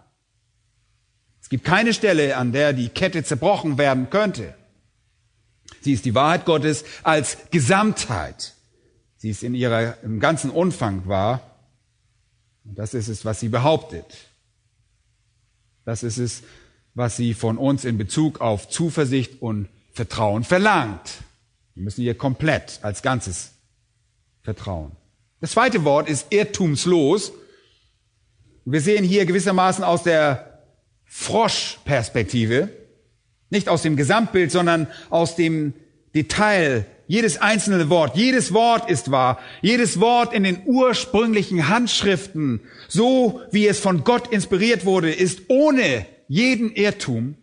[1.42, 4.54] Es gibt keine Stelle, an der die Kette zerbrochen werden könnte.
[5.82, 8.54] Sie ist die Wahrheit Gottes als Gesamtheit.
[9.18, 11.57] Sie ist in ihrer, im ganzen Umfang wahr.
[12.68, 14.04] Und das ist es, was sie behauptet.
[15.84, 16.42] Das ist es,
[16.94, 21.22] was sie von uns in Bezug auf Zuversicht und Vertrauen verlangt.
[21.74, 23.52] Wir müssen ihr komplett als Ganzes
[24.42, 24.92] vertrauen.
[25.40, 27.32] Das zweite Wort ist irrtumslos.
[28.64, 30.62] Wir sehen hier gewissermaßen aus der
[31.04, 32.68] Froschperspektive,
[33.48, 35.72] nicht aus dem Gesamtbild, sondern aus dem
[36.14, 36.84] Detail.
[37.08, 39.40] Jedes einzelne Wort, jedes Wort ist wahr.
[39.62, 46.04] Jedes Wort in den ursprünglichen Handschriften, so wie es von Gott inspiriert wurde, ist ohne
[46.28, 47.36] jeden Irrtum,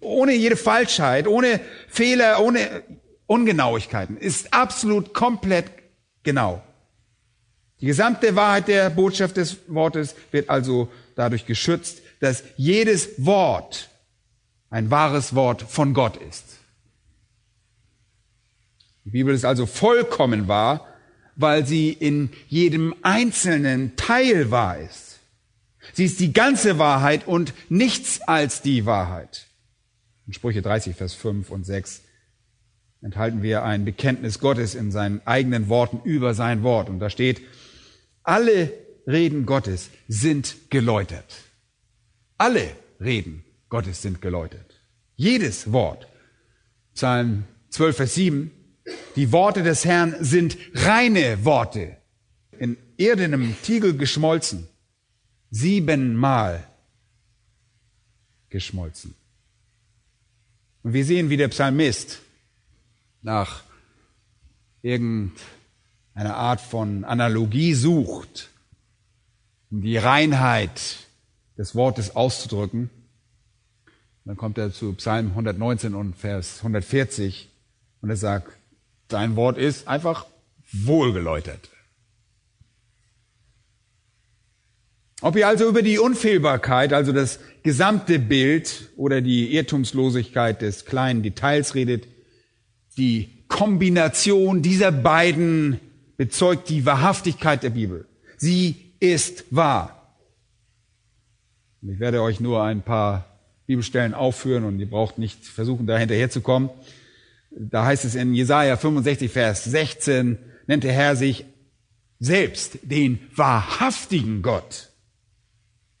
[0.00, 2.82] ohne jede Falschheit, ohne Fehler, ohne
[3.26, 5.66] Ungenauigkeiten, ist absolut komplett
[6.22, 6.62] genau.
[7.82, 13.90] Die gesamte Wahrheit der Botschaft des Wortes wird also dadurch geschützt, dass jedes Wort
[14.70, 16.59] ein wahres Wort von Gott ist.
[19.04, 20.86] Die Bibel ist also vollkommen wahr,
[21.36, 25.20] weil sie in jedem einzelnen Teil wahr ist.
[25.94, 29.46] Sie ist die ganze Wahrheit und nichts als die Wahrheit.
[30.26, 32.02] In Sprüche 30, Vers 5 und 6
[33.02, 36.90] enthalten wir ein Bekenntnis Gottes in seinen eigenen Worten über sein Wort.
[36.90, 37.40] Und da steht,
[38.22, 38.72] alle
[39.06, 41.34] Reden Gottes sind geläutert.
[42.36, 42.68] Alle
[43.00, 44.80] Reden Gottes sind geläutert.
[45.16, 46.06] Jedes Wort.
[46.94, 48.50] Psalm 12, Vers 7.
[49.16, 51.96] Die Worte des Herrn sind reine Worte,
[52.58, 54.68] in erdenem Tiegel geschmolzen,
[55.50, 56.66] siebenmal
[58.48, 59.14] geschmolzen.
[60.82, 62.20] Und wir sehen, wie der Psalmist
[63.22, 63.62] nach
[64.82, 65.36] irgendeinem
[66.14, 68.50] eine Art von Analogie sucht,
[69.70, 70.98] um die Reinheit
[71.56, 72.90] des Wortes auszudrücken.
[74.24, 77.48] Dann kommt er zu Psalm 119 und Vers 140
[78.02, 78.52] und er sagt,
[79.10, 80.26] sein Wort ist einfach
[80.72, 81.68] wohlgeläutert.
[85.22, 91.22] Ob ihr also über die Unfehlbarkeit, also das gesamte Bild oder die Irrtumslosigkeit des kleinen
[91.22, 92.06] Details redet,
[92.96, 95.78] die Kombination dieser beiden
[96.16, 98.06] bezeugt die Wahrhaftigkeit der Bibel.
[98.38, 100.16] Sie ist wahr.
[101.82, 103.26] Ich werde euch nur ein paar
[103.66, 106.70] Bibelstellen aufführen und ihr braucht nicht versuchen, da hinterherzukommen.
[107.50, 111.44] Da heißt es in Jesaja 65, Vers 16, nennt der Herr sich
[112.18, 114.90] selbst den wahrhaftigen Gott.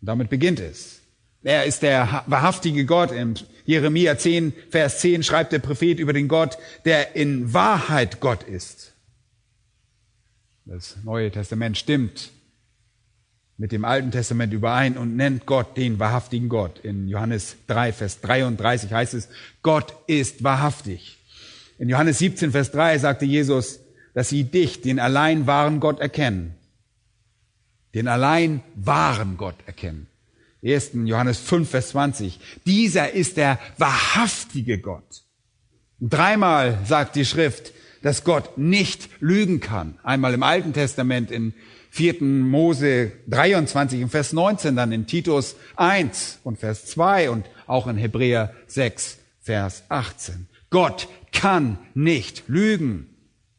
[0.00, 1.00] Und damit beginnt es.
[1.42, 3.10] Er ist der wahrhaftige Gott.
[3.12, 3.34] In
[3.64, 8.92] Jeremia 10, Vers 10 schreibt der Prophet über den Gott, der in Wahrheit Gott ist.
[10.66, 12.30] Das Neue Testament stimmt
[13.56, 16.78] mit dem Alten Testament überein und nennt Gott den wahrhaftigen Gott.
[16.78, 19.28] In Johannes 3, Vers 33 heißt es,
[19.62, 21.18] Gott ist wahrhaftig.
[21.80, 23.80] In Johannes 17, Vers 3 sagte Jesus,
[24.12, 26.54] dass sie dich, den allein wahren Gott erkennen.
[27.94, 30.06] Den allein wahren Gott erkennen.
[30.62, 30.90] 1.
[31.06, 32.38] Johannes 5, Vers 20.
[32.66, 35.22] Dieser ist der wahrhaftige Gott.
[36.00, 39.98] dreimal sagt die Schrift, dass Gott nicht lügen kann.
[40.02, 41.54] Einmal im Alten Testament in
[41.92, 42.22] 4.
[42.22, 47.96] Mose 23 und Vers 19, dann in Titus 1 und Vers 2 und auch in
[47.96, 50.49] Hebräer 6, Vers 18.
[50.70, 53.06] Gott kann nicht lügen.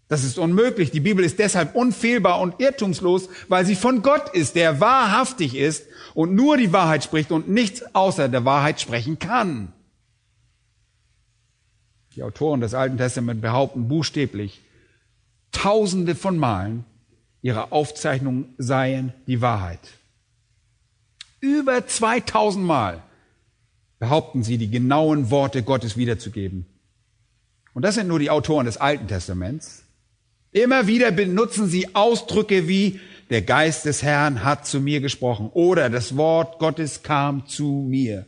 [0.08, 0.91] Das ist unmöglich.
[0.91, 5.86] Die Bibel ist deshalb unfehlbar und irrtumslos, weil sie von Gott ist, der wahrhaftig ist
[6.13, 9.71] und nur die Wahrheit spricht und nichts außer der Wahrheit sprechen kann.
[12.15, 14.60] Die Autoren des Alten Testaments behaupten buchstäblich,
[15.54, 16.84] tausende von Malen,
[17.41, 19.80] ihre Aufzeichnungen seien die Wahrheit.
[21.39, 23.02] Über 2000 Mal
[23.97, 26.65] behaupten sie, die genauen Worte Gottes wiederzugeben.
[27.73, 29.84] Und das sind nur die Autoren des Alten Testaments.
[30.51, 35.89] Immer wieder benutzen sie Ausdrücke wie der Geist des Herrn hat zu mir gesprochen oder
[35.89, 38.25] das Wort Gottes kam zu mir.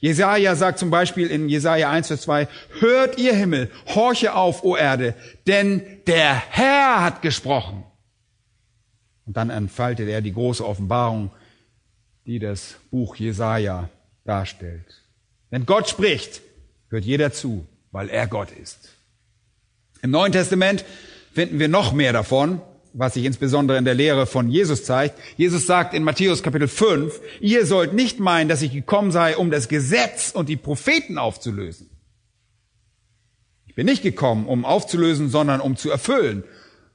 [0.00, 2.48] Jesaja sagt zum Beispiel in Jesaja 1, Vers 2,
[2.80, 5.14] hört ihr Himmel, horche auf, o Erde,
[5.46, 7.84] denn der Herr hat gesprochen.
[9.26, 11.30] Und dann entfaltet er die große Offenbarung,
[12.24, 13.90] die das Buch Jesaja
[14.24, 15.02] darstellt.
[15.50, 16.40] Wenn Gott spricht,
[16.88, 18.90] hört jeder zu, weil er Gott ist.
[20.02, 20.84] Im Neuen Testament
[21.32, 22.60] finden wir noch mehr davon
[22.96, 25.18] was sich insbesondere in der Lehre von Jesus zeigt.
[25.36, 29.50] Jesus sagt in Matthäus Kapitel 5, ihr sollt nicht meinen, dass ich gekommen sei, um
[29.50, 31.90] das Gesetz und die Propheten aufzulösen.
[33.66, 36.44] Ich bin nicht gekommen, um aufzulösen, sondern um zu erfüllen.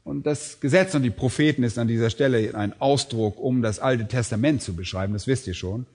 [0.04, 4.08] Und das Gesetz und die Propheten ist an dieser Stelle ein Ausdruck, um das Alte
[4.08, 5.86] Testament zu beschreiben, das wisst ihr schon.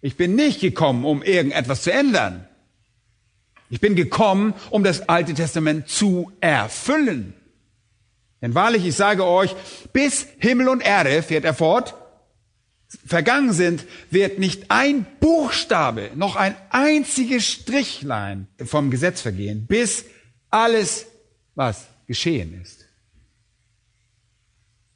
[0.00, 2.48] Ich bin nicht gekommen, um irgendetwas zu ändern.
[3.70, 7.34] Ich bin gekommen, um das Alte Testament zu erfüllen.
[8.40, 9.54] Denn wahrlich, ich sage euch,
[9.92, 11.94] bis Himmel und Erde, fährt er fort,
[13.04, 20.04] vergangen sind, wird nicht ein Buchstabe, noch ein einziges Strichlein vom Gesetz vergehen, bis
[20.50, 21.06] alles,
[21.54, 22.86] was geschehen ist.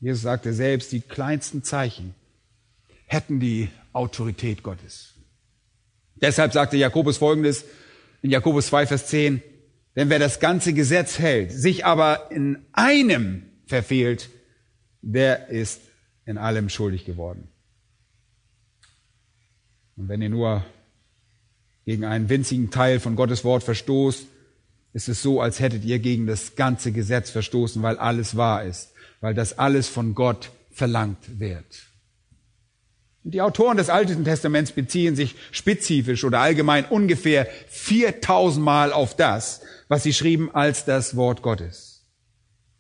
[0.00, 2.14] Jesus sagte selbst, die kleinsten Zeichen
[3.06, 5.14] hätten die Autorität Gottes.
[6.16, 7.64] Deshalb sagte Jakobus folgendes
[8.22, 9.42] in Jakobus 2, Vers 10,
[9.96, 14.30] denn wer das ganze Gesetz hält, sich aber in einem verfehlt,
[15.02, 15.80] der ist
[16.24, 17.48] in allem schuldig geworden.
[19.96, 20.64] Und wenn ihr nur
[21.84, 24.26] gegen einen winzigen Teil von Gottes Wort verstoßt,
[24.94, 28.92] ist es so, als hättet ihr gegen das ganze Gesetz verstoßen, weil alles wahr ist,
[29.20, 31.91] weil das alles von Gott verlangt wird.
[33.24, 39.60] Die Autoren des Alten Testaments beziehen sich spezifisch oder allgemein ungefähr 4000 Mal auf das,
[39.88, 42.04] was sie schrieben als das Wort Gottes.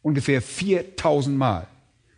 [0.02, 1.68] Ungefähr 4000 Mal.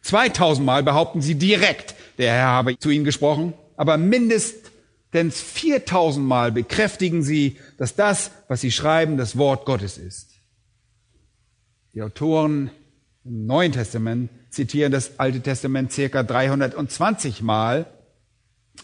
[0.03, 6.51] 2000 Mal behaupten sie direkt, der Herr habe zu ihnen gesprochen, aber mindestens 4000 Mal
[6.51, 10.31] bekräftigen sie, dass das, was sie schreiben, das Wort Gottes ist.
[11.93, 12.71] Die Autoren
[13.25, 17.87] im Neuen Testament zitieren das Alte Testament circa 320 Mal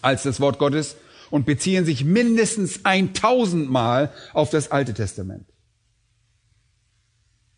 [0.03, 0.97] als das Wort Gottes
[1.31, 5.47] und beziehen sich mindestens 1000 Mal auf das Alte Testament.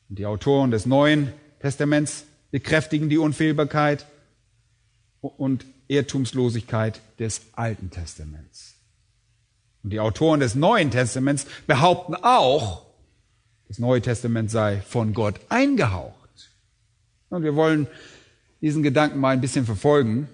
[0.08, 4.06] Und die Autoren des Neuen Testaments bekräftigen die Unfehlbarkeit
[5.20, 8.74] und Irrtumslosigkeit des Alten Testaments.
[9.82, 12.86] Und die Autoren des Neuen Testaments behaupten auch,
[13.68, 16.50] das Neue Testament sei von Gott eingehaucht.
[17.30, 17.86] Und wir wollen
[18.60, 20.28] diesen Gedanken mal ein bisschen verfolgen.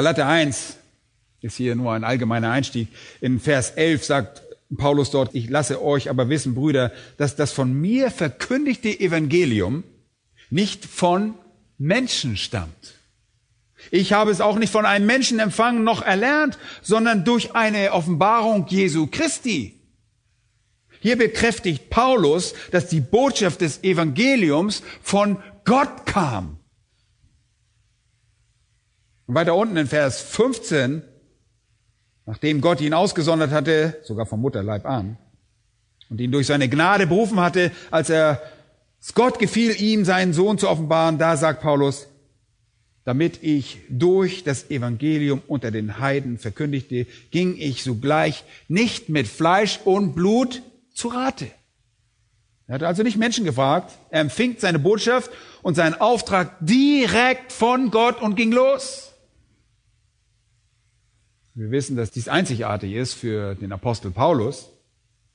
[0.00, 0.78] Galater 1
[1.42, 2.88] ist hier nur ein allgemeiner Einstieg.
[3.20, 4.42] In Vers 11 sagt
[4.74, 9.84] Paulus dort, ich lasse euch aber wissen, Brüder, dass das von mir verkündigte Evangelium
[10.48, 11.34] nicht von
[11.76, 12.94] Menschen stammt.
[13.90, 18.68] Ich habe es auch nicht von einem Menschen empfangen noch erlernt, sondern durch eine Offenbarung
[18.68, 19.78] Jesu Christi.
[21.00, 25.36] Hier bekräftigt Paulus, dass die Botschaft des Evangeliums von
[25.66, 26.59] Gott kam.
[29.30, 31.02] Und weiter unten in Vers 15,
[32.26, 35.18] nachdem Gott ihn ausgesondert hatte, sogar vom Mutterleib an,
[36.08, 38.42] und ihn durch seine Gnade berufen hatte, als er
[39.00, 42.08] es Gott gefiel, ihm seinen Sohn zu offenbaren, da sagt Paulus,
[43.04, 49.78] damit ich durch das Evangelium unter den Heiden verkündigte, ging ich sogleich nicht mit Fleisch
[49.84, 50.60] und Blut
[50.92, 51.52] zu Rate.
[52.66, 55.30] Er hat also nicht Menschen gefragt, er empfing seine Botschaft
[55.62, 59.09] und seinen Auftrag direkt von Gott und ging los.
[61.54, 64.68] Wir wissen, dass dies einzigartig ist für den Apostel Paulus,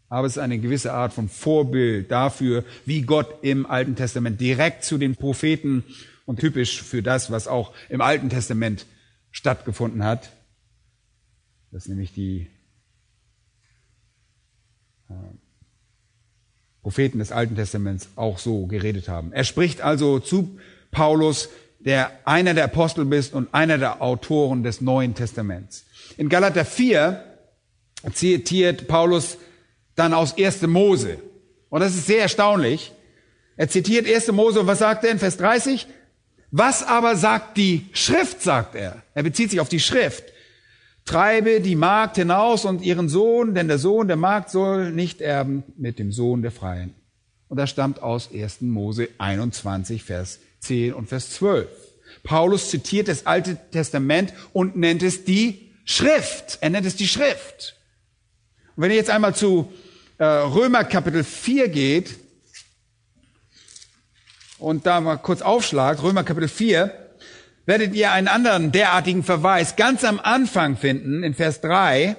[0.07, 4.83] aber es ist eine gewisse Art von Vorbild dafür, wie Gott im Alten Testament direkt
[4.83, 5.83] zu den Propheten
[6.25, 8.85] und typisch für das, was auch im Alten Testament
[9.31, 10.31] stattgefunden hat,
[11.71, 12.47] dass nämlich die
[15.09, 15.13] äh,
[16.81, 19.33] Propheten des Alten Testaments auch so geredet haben.
[19.33, 20.59] Er spricht also zu
[20.91, 21.49] Paulus,
[21.79, 25.84] der einer der Apostel bist und einer der Autoren des Neuen Testaments.
[26.17, 27.23] In Galater 4
[28.13, 29.37] zitiert Paulus
[29.95, 30.63] dann aus 1.
[30.63, 31.19] Mose.
[31.69, 32.91] Und das ist sehr erstaunlich.
[33.57, 34.31] Er zitiert 1.
[34.31, 35.87] Mose und was sagt er in Vers 30?
[36.51, 39.03] Was aber sagt die Schrift, sagt er.
[39.13, 40.23] Er bezieht sich auf die Schrift.
[41.05, 45.63] Treibe die Magd hinaus und ihren Sohn, denn der Sohn der Magd soll nicht erben
[45.77, 46.95] mit dem Sohn der Freien.
[47.47, 48.61] Und das stammt aus 1.
[48.61, 51.67] Mose 21, Vers 10 und Vers 12.
[52.23, 56.57] Paulus zitiert das Alte Testament und nennt es die Schrift.
[56.61, 57.77] Er nennt es die Schrift.
[58.75, 59.71] Und wenn ihr jetzt einmal zu
[60.17, 62.15] äh, Römer Kapitel 4 geht
[64.57, 67.05] und da mal kurz aufschlagt, Römer Kapitel 4,
[67.65, 72.17] werdet ihr einen anderen derartigen Verweis ganz am Anfang finden, in Vers 3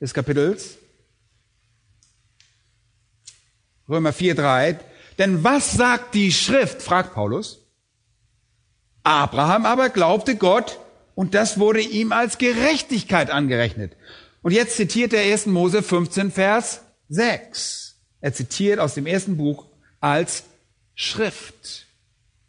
[0.00, 0.78] des Kapitels.
[3.88, 4.78] Römer 4, 3.
[5.18, 7.64] Denn was sagt die Schrift, fragt Paulus.
[9.02, 10.78] Abraham aber glaubte Gott
[11.18, 13.96] und das wurde ihm als Gerechtigkeit angerechnet.
[14.40, 15.46] Und jetzt zitiert er 1.
[15.46, 17.96] Mose 15, Vers 6.
[18.20, 19.66] Er zitiert aus dem ersten Buch
[19.98, 20.44] als
[20.94, 21.86] Schrift.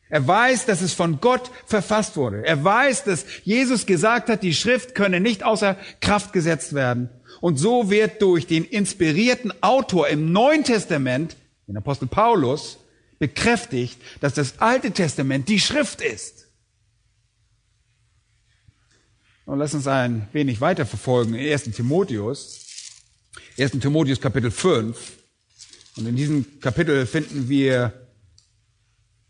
[0.08, 2.46] Er weiß, dass es von Gott verfasst wurde.
[2.46, 7.10] Er weiß, dass Jesus gesagt hat, die Schrift könne nicht außer Kraft gesetzt werden.
[7.42, 12.78] Und so wird durch den inspirierten Autor im Neuen Testament, den Apostel Paulus,
[13.18, 16.39] bekräftigt, dass das Alte Testament die Schrift ist.
[19.50, 21.72] Und lass uns ein wenig weiter verfolgen in 1.
[21.72, 22.68] Timotheus.
[23.58, 23.72] 1.
[23.80, 24.96] Timotheus Kapitel 5.
[25.98, 28.08] Und in diesem Kapitel finden wir,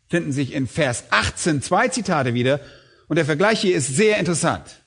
[0.09, 2.59] finden sich in Vers 18 zwei Zitate wieder.
[3.07, 4.81] Und der Vergleich hier ist sehr interessant.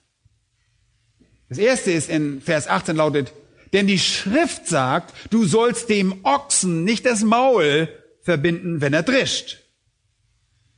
[1.49, 3.33] Das erste ist in Vers 18 lautet,
[3.73, 7.89] denn die Schrift sagt, du sollst dem Ochsen nicht das Maul
[8.21, 9.61] verbinden, wenn er drischt.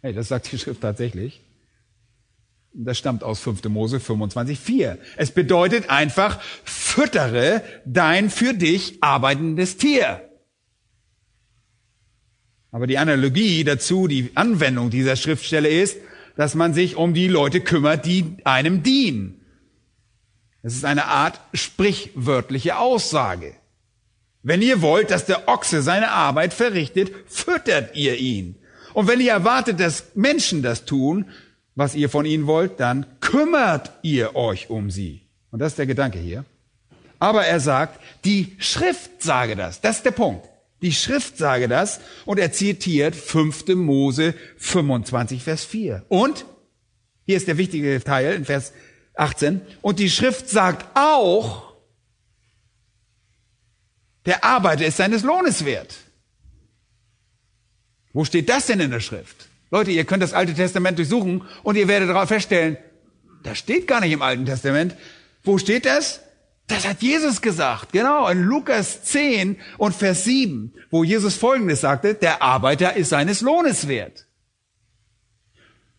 [0.01, 1.44] Hey, das sagt die Schrift tatsächlich.
[2.77, 3.65] Das stammt aus 5.
[3.69, 4.99] Mose 25,4.
[5.17, 10.29] Es bedeutet einfach, füttere dein für dich arbeitendes Tier.
[12.73, 15.99] Aber die Analogie dazu, die Anwendung dieser Schriftstelle ist,
[16.37, 19.41] dass man sich um die Leute kümmert, die einem dienen.
[20.63, 23.55] Es ist eine Art sprichwörtliche Aussage.
[24.43, 28.57] Wenn ihr wollt, dass der Ochse seine Arbeit verrichtet, füttert ihr ihn.
[28.95, 31.27] Und wenn ihr erwartet, dass Menschen das tun,
[31.75, 35.23] was ihr von ihnen wollt, dann kümmert ihr euch um sie.
[35.51, 36.45] Und das ist der Gedanke hier.
[37.19, 39.81] Aber er sagt, die Schrift sage das.
[39.81, 40.49] Das ist der Punkt.
[40.83, 43.69] Die Schrift sage das und er zitiert 5.
[43.77, 46.05] Mose 25, Vers 4.
[46.09, 46.45] Und,
[47.25, 48.73] hier ist der wichtige Teil in Vers
[49.15, 51.73] 18, und die Schrift sagt auch,
[54.27, 55.95] der Arbeiter ist seines Lohnes wert.
[58.13, 59.49] Wo steht das denn in der Schrift?
[59.75, 62.77] Leute, ihr könnt das Alte Testament durchsuchen und ihr werdet darauf feststellen,
[63.43, 64.95] das steht gar nicht im Alten Testament.
[65.43, 66.21] Wo steht das?
[66.69, 72.15] Das hat Jesus gesagt, genau, in Lukas 10 und Vers 7, wo Jesus Folgendes sagte,
[72.15, 74.27] der Arbeiter ist seines Lohnes wert.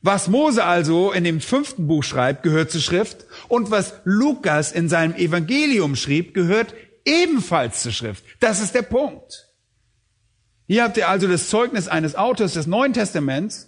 [0.02, 4.88] Was Mose also in dem fünften Buch schreibt, gehört zur Schrift und was Lukas in
[4.88, 6.74] seinem Evangelium schrieb, gehört
[7.04, 8.24] ebenfalls zur Schrift.
[8.40, 9.45] Das ist der Punkt.
[10.68, 13.68] Hier habt ihr also das Zeugnis eines Autors des Neuen Testaments,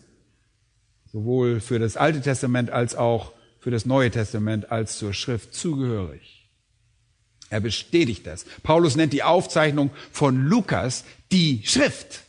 [1.12, 6.50] sowohl für das Alte Testament als auch für das Neue Testament als zur Schrift zugehörig.
[7.50, 8.46] Er bestätigt das.
[8.64, 12.24] Paulus nennt die Aufzeichnung von Lukas die Schrift.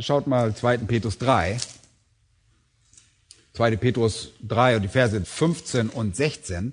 [0.00, 0.78] Schaut mal 2.
[0.78, 1.58] Petrus 3.
[3.52, 3.76] 2.
[3.76, 6.72] Petrus 3 und die Verse 15 und 16.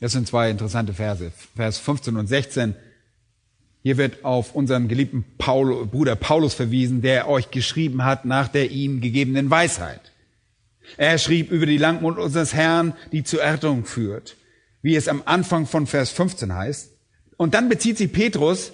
[0.00, 1.32] Das sind zwei interessante Verse.
[1.56, 2.74] Vers 15 und 16.
[3.82, 8.70] Hier wird auf unseren geliebten Paul, Bruder Paulus verwiesen, der euch geschrieben hat nach der
[8.70, 10.00] ihm gegebenen Weisheit.
[10.96, 14.36] Er schrieb über die Langmut unseres Herrn, die zur Errettung führt,
[14.82, 16.92] wie es am Anfang von Vers 15 heißt.
[17.36, 18.72] Und dann bezieht sich Petrus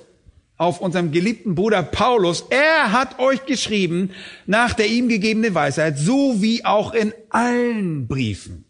[0.56, 2.44] auf unserem geliebten Bruder Paulus.
[2.50, 4.10] Er hat euch geschrieben
[4.46, 8.69] nach der ihm gegebenen Weisheit, so wie auch in allen Briefen.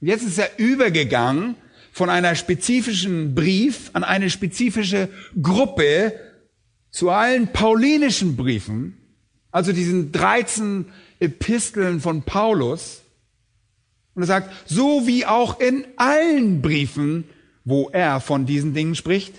[0.00, 1.56] Jetzt ist er übergegangen
[1.92, 5.08] von einer spezifischen Brief an eine spezifische
[5.40, 6.14] Gruppe
[6.90, 8.96] zu allen paulinischen Briefen,
[9.50, 10.86] also diesen 13
[11.18, 13.02] Episteln von Paulus.
[14.14, 17.24] Und er sagt, so wie auch in allen Briefen,
[17.64, 19.34] wo er von diesen Dingen spricht,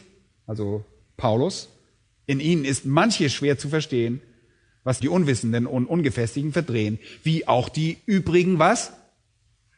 [0.45, 0.85] also
[1.17, 1.69] Paulus,
[2.27, 4.21] in ihnen ist manches schwer zu verstehen,
[4.83, 8.93] was die Unwissenden und Ungefestigen verdrehen, wie auch die übrigen was?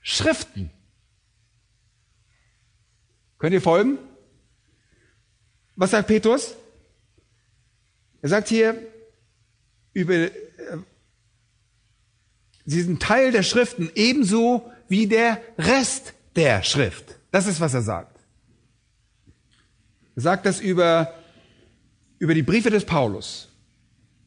[0.03, 0.69] Schriften.
[3.39, 3.97] Könnt ihr folgen?
[5.75, 6.55] Was sagt Petrus?
[8.21, 8.79] Er sagt hier
[9.93, 10.31] über, äh,
[12.65, 17.15] sie sind Teil der Schriften ebenso wie der Rest der Schrift.
[17.31, 18.19] Das ist, was er sagt.
[20.15, 21.13] Er sagt das über,
[22.19, 23.49] über die Briefe des Paulus.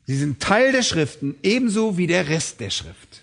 [0.04, 3.22] Sie sind Teil der Schriften ebenso wie der Rest der Schrift.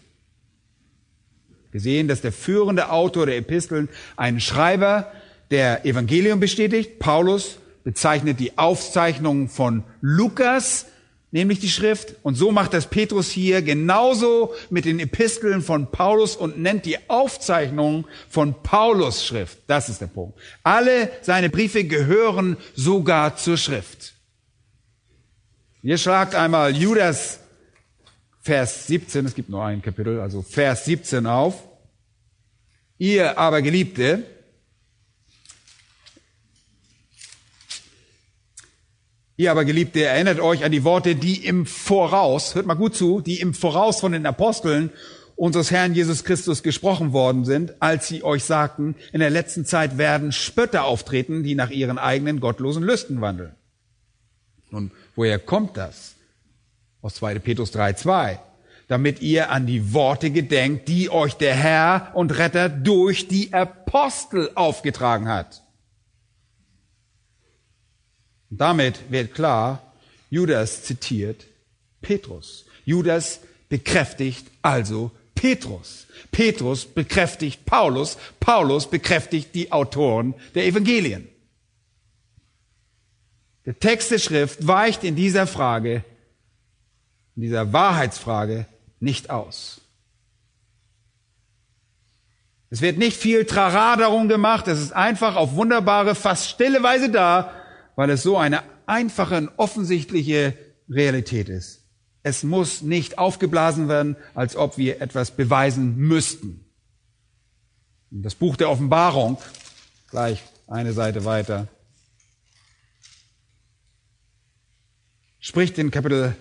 [1.74, 5.12] Wir sehen, dass der führende Autor der Episteln ein Schreiber
[5.50, 7.00] der Evangelium bestätigt.
[7.00, 10.86] Paulus bezeichnet die Aufzeichnung von Lukas,
[11.32, 12.14] nämlich die Schrift.
[12.22, 17.10] Und so macht das Petrus hier genauso mit den Episteln von Paulus und nennt die
[17.10, 19.58] Aufzeichnung von Paulus Schrift.
[19.66, 20.38] Das ist der Punkt.
[20.62, 24.14] Alle seine Briefe gehören sogar zur Schrift.
[25.82, 27.40] Ihr schlagt einmal Judas
[28.44, 31.64] Vers 17, es gibt nur ein Kapitel, also Vers 17 auf.
[32.98, 34.26] Ihr aber Geliebte,
[39.38, 43.22] ihr aber Geliebte, erinnert euch an die Worte, die im Voraus, hört mal gut zu,
[43.22, 44.90] die im Voraus von den Aposteln
[45.38, 49.98] unseres Herrn Jesus Christus gesprochen worden sind, als sie euch sagten, in der letzten Zeit
[49.98, 53.56] werden Spötter auftreten, die nach ihren eigenen gottlosen Lüsten wandeln.
[54.70, 56.13] Nun, woher kommt das?
[57.04, 57.38] Aus 2.
[57.40, 58.40] Petrus 3.2,
[58.88, 64.50] damit ihr an die Worte gedenkt, die euch der Herr und Retter durch die Apostel
[64.56, 65.62] aufgetragen hat.
[68.50, 69.94] Und damit wird klar,
[70.30, 71.46] Judas zitiert
[72.02, 72.66] Petrus.
[72.86, 76.08] Judas bekräftigt also Petrus.
[76.32, 78.18] Petrus bekräftigt Paulus.
[78.40, 81.28] Paulus bekräftigt die Autoren der Evangelien.
[83.66, 86.04] Der Text der Schrift weicht in dieser Frage,
[87.36, 88.66] in dieser Wahrheitsfrage
[89.00, 89.82] nicht aus.
[92.70, 97.12] Es wird nicht viel Trara darum gemacht, es ist einfach auf wunderbare, fast stille Weise
[97.12, 97.54] da,
[97.96, 100.58] weil es so eine einfache und offensichtliche
[100.90, 101.84] Realität ist.
[102.24, 106.66] Es muss nicht aufgeblasen werden, als ob wir etwas beweisen müssten.
[108.10, 109.38] Das Buch der Offenbarung,
[110.10, 111.68] gleich eine Seite weiter,
[115.40, 116.36] spricht in Kapitel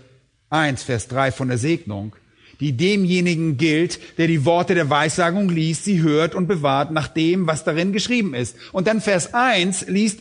[0.53, 2.14] 1, Vers 3 von der Segnung
[2.62, 7.48] die demjenigen gilt, der die Worte der Weissagung liest, sie hört und bewahrt nach dem,
[7.48, 8.57] was darin geschrieben ist.
[8.70, 10.20] Und dann Vers 1 liest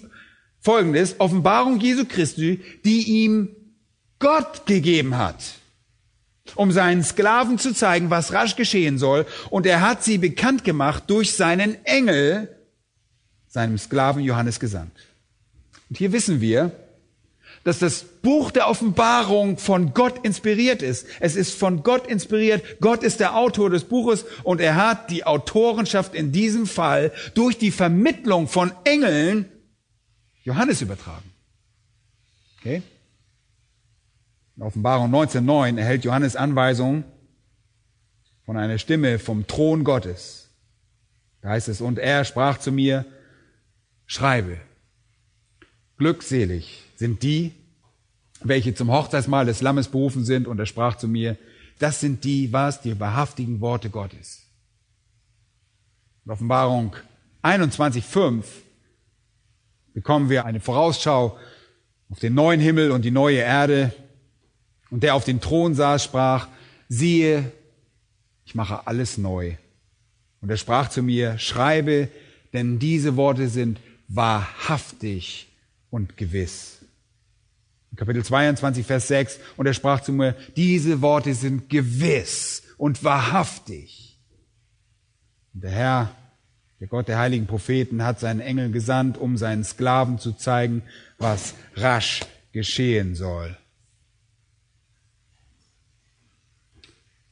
[0.59, 3.49] folgendes, Offenbarung Jesu Christi, die ihm
[4.17, 5.53] Gott gegeben hat,
[6.55, 9.27] um seinen Sklaven zu zeigen, was rasch geschehen soll.
[9.51, 12.49] Und er hat sie bekannt gemacht durch seinen Engel,
[13.49, 14.93] seinem Sklaven Johannes gesandt.
[15.89, 16.71] Und hier wissen wir,
[17.63, 21.07] dass das Buch der Offenbarung von Gott inspiriert ist.
[21.19, 22.79] Es ist von Gott inspiriert.
[22.81, 27.57] Gott ist der Autor des Buches und er hat die Autorenschaft in diesem Fall durch
[27.57, 29.45] die Vermittlung von Engeln
[30.43, 31.31] Johannes übertragen.
[32.59, 32.81] Okay?
[34.57, 37.03] In Offenbarung 19.9 erhält Johannes Anweisungen
[38.45, 40.49] von einer Stimme vom Thron Gottes.
[41.41, 43.05] Da heißt es, und er sprach zu mir,
[44.05, 44.57] schreibe,
[45.97, 47.51] glückselig sind die,
[48.43, 50.47] welche zum Hochzeitsmahl des Lammes berufen sind.
[50.47, 51.35] Und er sprach zu mir,
[51.79, 54.43] das sind die, was, die wahrhaftigen Worte Gottes.
[56.23, 56.95] In Offenbarung
[57.41, 58.43] 21.5
[59.95, 61.39] bekommen wir eine Vorausschau
[62.11, 63.91] auf den neuen Himmel und die neue Erde.
[64.91, 66.49] Und der auf den Thron saß, sprach,
[66.87, 67.51] siehe,
[68.45, 69.55] ich mache alles neu.
[70.39, 72.09] Und er sprach zu mir, schreibe,
[72.53, 75.47] denn diese Worte sind wahrhaftig
[75.89, 76.80] und gewiss.
[77.95, 84.17] Kapitel 22, Vers 6, und er sprach zu mir, diese Worte sind gewiss und wahrhaftig.
[85.53, 86.15] Und der Herr,
[86.79, 90.83] der Gott der heiligen Propheten, hat seinen Engel gesandt, um seinen Sklaven zu zeigen,
[91.17, 92.21] was rasch
[92.53, 93.57] geschehen soll.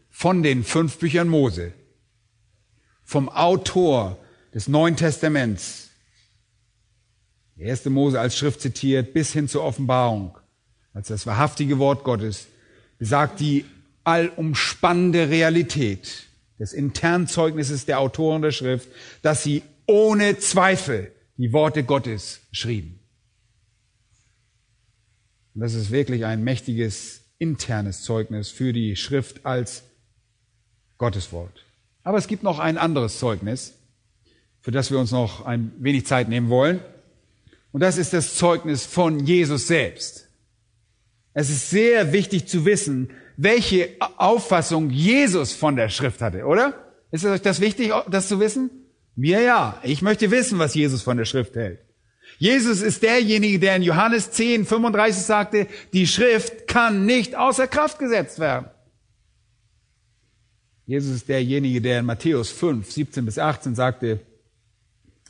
[0.10, 1.74] Von den fünf Büchern Mose,
[3.06, 4.20] vom Autor
[4.54, 5.90] des Neuen Testaments,
[7.56, 10.38] der erste Mose als Schrift zitiert, bis hin zur Offenbarung,
[11.00, 12.48] als das wahrhaftige Wort Gottes,
[12.98, 13.64] besagt die
[14.04, 16.26] allumspannende Realität
[16.60, 18.90] des internen Zeugnisses der Autoren der Schrift,
[19.22, 23.00] dass sie ohne Zweifel die Worte Gottes schrieben.
[25.56, 29.84] Und das ist wirklich ein mächtiges internes Zeugnis für die Schrift als
[30.98, 31.64] Gotteswort.
[32.04, 33.74] Aber es gibt noch ein anderes Zeugnis,
[34.60, 36.82] für das wir uns noch ein wenig Zeit nehmen wollen.
[37.72, 40.29] Und das ist das Zeugnis von Jesus selbst.
[41.40, 46.74] Es ist sehr wichtig zu wissen, welche Auffassung Jesus von der Schrift hatte, oder?
[47.12, 48.70] Ist es euch das wichtig, das zu wissen?
[49.16, 49.80] Mir ja.
[49.84, 51.80] Ich möchte wissen, was Jesus von der Schrift hält.
[52.40, 58.00] Jesus ist derjenige, der in Johannes 10, 35 sagte, die Schrift kann nicht außer Kraft
[58.00, 58.66] gesetzt werden.
[60.88, 64.20] Jesus ist derjenige, der in Matthäus 5, 17 bis 18 sagte,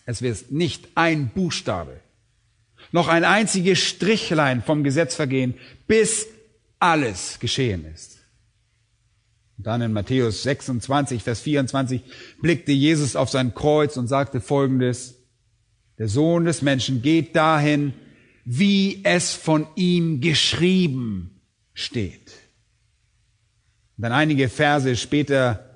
[0.07, 1.99] es wird nicht ein Buchstabe
[2.91, 5.55] noch ein einziges Strichlein vom Gesetz vergehen,
[5.87, 6.27] bis
[6.79, 8.19] alles geschehen ist.
[9.57, 12.01] Und dann in Matthäus 26, Vers 24
[12.41, 15.15] blickte Jesus auf sein Kreuz und sagte Folgendes,
[15.97, 17.93] der Sohn des Menschen geht dahin,
[18.45, 21.41] wie es von ihm geschrieben
[21.73, 22.31] steht.
[23.97, 25.75] Und dann einige Verse später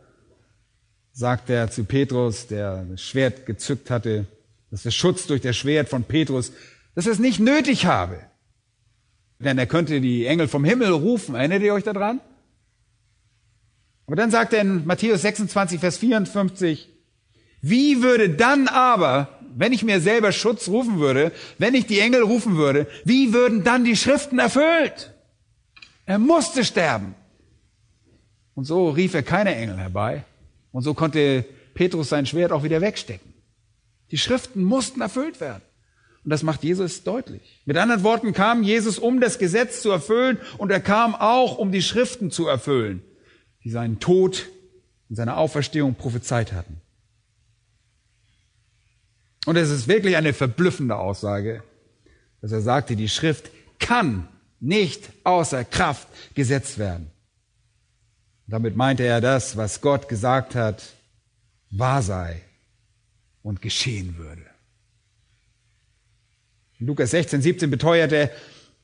[1.12, 4.26] sagt er zu Petrus, der das Schwert gezückt hatte,
[4.72, 6.54] dass der Schutz durch das Schwert von Petrus
[6.96, 8.20] dass er es nicht nötig habe.
[9.40, 11.36] Denn er könnte die Engel vom Himmel rufen.
[11.36, 12.22] Erinnert ihr euch daran?
[14.06, 16.90] Aber dann sagt er in Matthäus 26, Vers 54,
[17.62, 22.22] wie würde dann aber, wenn ich mir selber Schutz rufen würde, wenn ich die Engel
[22.22, 25.14] rufen würde, wie würden dann die Schriften erfüllt?
[26.06, 27.16] Er musste sterben.
[28.56, 30.26] Und so rief er keine Engel herbei.
[30.72, 33.34] Und so konnte Petrus sein Schwert auch wieder wegstecken.
[34.12, 35.64] Die Schriften mussten erfüllt werden.
[36.24, 37.62] Und das macht Jesus deutlich.
[37.66, 41.72] Mit anderen Worten kam Jesus, um das Gesetz zu erfüllen und er kam auch, um
[41.72, 43.02] die Schriften zu erfüllen,
[43.64, 44.50] die seinen Tod
[45.10, 46.82] und seine Auferstehung prophezeit hatten.
[49.46, 51.64] Und es ist wirklich eine verblüffende Aussage,
[52.42, 54.30] dass er sagte, die Schrift kann
[54.62, 57.12] nicht außer Kraft gesetzt werden.
[58.48, 60.84] Damit meinte er das, was Gott gesagt hat,
[61.70, 62.42] wahr sei
[63.42, 64.53] und geschehen würde.
[66.86, 68.32] Lukas 16, 17 beteuerte,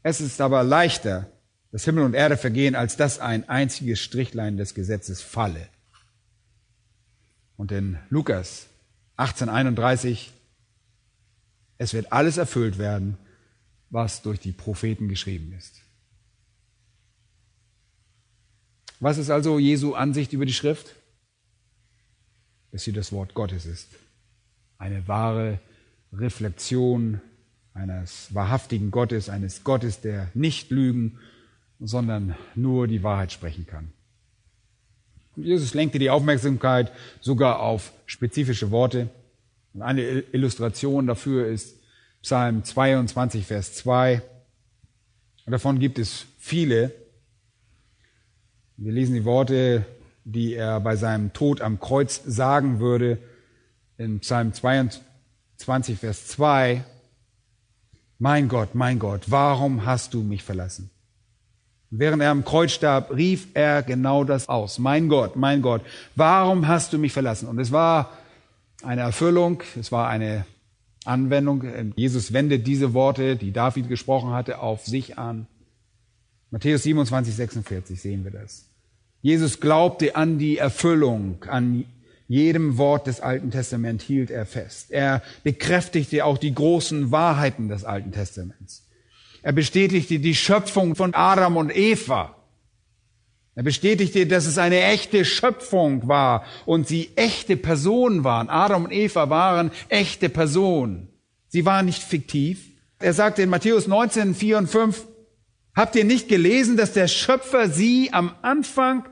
[0.04, 1.30] es ist aber leichter,
[1.72, 5.68] dass Himmel und Erde vergehen, als dass ein einziges Strichlein des Gesetzes falle.
[7.58, 8.68] Und in Lukas
[9.18, 10.32] 18, 31,
[11.78, 13.18] es wird alles erfüllt werden,
[13.90, 15.82] was durch die Propheten geschrieben ist.
[19.00, 20.96] Was ist also Jesu Ansicht über die Schrift?
[22.72, 23.88] Dass sie das Wort Gottes ist.
[24.78, 25.60] Eine wahre
[26.14, 27.22] Reflexion
[27.80, 31.18] eines wahrhaftigen Gottes, eines Gottes, der nicht lügen,
[31.80, 33.92] sondern nur die Wahrheit sprechen kann.
[35.36, 39.10] Und Jesus lenkte die Aufmerksamkeit sogar auf spezifische Worte.
[39.74, 41.78] Und eine Illustration dafür ist
[42.22, 44.22] Psalm 22, Vers 2.
[45.46, 46.94] Und davon gibt es viele.
[48.76, 49.86] Wir lesen die Worte,
[50.26, 53.20] die er bei seinem Tod am Kreuz sagen würde,
[53.98, 56.84] in Psalm 22, Vers 2.
[58.20, 60.92] Mein Gott, mein Gott, warum hast du mich verlassen?
[61.92, 64.80] während er am Kreuz starb, rief er genau das aus.
[64.80, 65.82] Mein Gott, mein Gott,
[66.16, 67.48] warum hast du mich verlassen?
[67.48, 68.12] Und es war
[68.84, 70.46] eine Erfüllung, es war eine
[71.06, 71.94] Anwendung.
[71.96, 75.48] Jesus wendet diese Worte, die David gesprochen hatte, auf sich an.
[76.52, 78.66] Matthäus 27, 46 sehen wir das.
[79.22, 81.86] Jesus glaubte an die Erfüllung, an
[82.30, 84.92] jedem Wort des Alten Testaments hielt er fest.
[84.92, 88.88] Er bekräftigte auch die großen Wahrheiten des Alten Testaments.
[89.42, 92.36] Er bestätigte die Schöpfung von Adam und Eva.
[93.56, 98.48] Er bestätigte, dass es eine echte Schöpfung war und sie echte Personen waren.
[98.48, 101.10] Adam und Eva waren echte Personen.
[101.48, 102.70] Sie waren nicht fiktiv.
[103.00, 105.08] Er sagte in Matthäus 19, 4 und 5,
[105.74, 109.10] habt ihr nicht gelesen, dass der Schöpfer sie am Anfang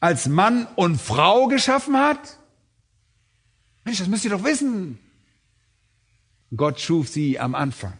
[0.00, 2.38] als Mann und Frau geschaffen hat?
[3.84, 4.98] Mensch, das müsst ihr doch wissen.
[6.56, 7.94] Gott schuf sie am Anfang.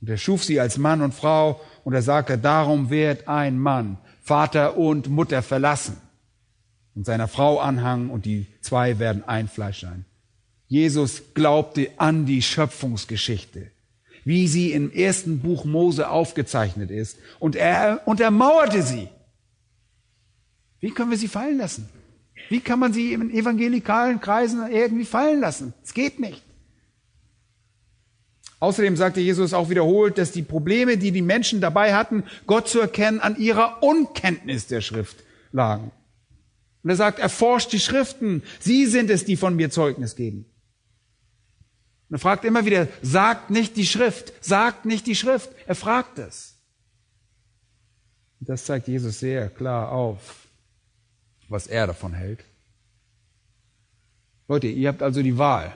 [0.00, 3.98] Und er schuf sie als Mann und Frau und er sagte, darum wird ein Mann
[4.22, 5.96] Vater und Mutter verlassen
[6.94, 10.04] und seiner Frau anhangen und die zwei werden ein Fleisch sein.
[10.68, 13.70] Jesus glaubte an die Schöpfungsgeschichte,
[14.24, 19.08] wie sie im ersten Buch Mose aufgezeichnet ist und er untermauerte sie.
[20.80, 21.88] Wie können wir sie fallen lassen?
[22.48, 25.74] Wie kann man sie in evangelikalen Kreisen irgendwie fallen lassen?
[25.84, 26.42] Es geht nicht.
[28.58, 32.78] Außerdem sagte Jesus auch wiederholt, dass die Probleme, die die Menschen dabei hatten, Gott zu
[32.78, 35.92] erkennen, an ihrer Unkenntnis der Schrift lagen.
[36.82, 38.42] Und er sagt, erforscht die Schriften.
[38.58, 40.46] Sie sind es, die von mir Zeugnis geben.
[42.08, 45.50] Und er fragt immer wieder, sagt nicht die Schrift, sagt nicht die Schrift.
[45.66, 46.56] Er fragt es.
[48.40, 50.48] Und das zeigt Jesus sehr klar auf,
[51.50, 52.44] was er davon hält.
[54.48, 55.74] Leute, ihr habt also die Wahl.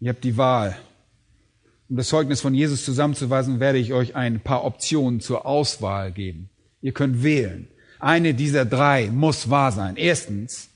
[0.00, 0.76] Ihr habt die Wahl.
[1.88, 6.48] Um das Zeugnis von Jesus zusammenzuweisen, werde ich euch ein paar Optionen zur Auswahl geben.
[6.80, 7.68] Ihr könnt wählen.
[7.98, 9.96] Eine dieser drei muss wahr sein.
[9.96, 10.70] Erstens,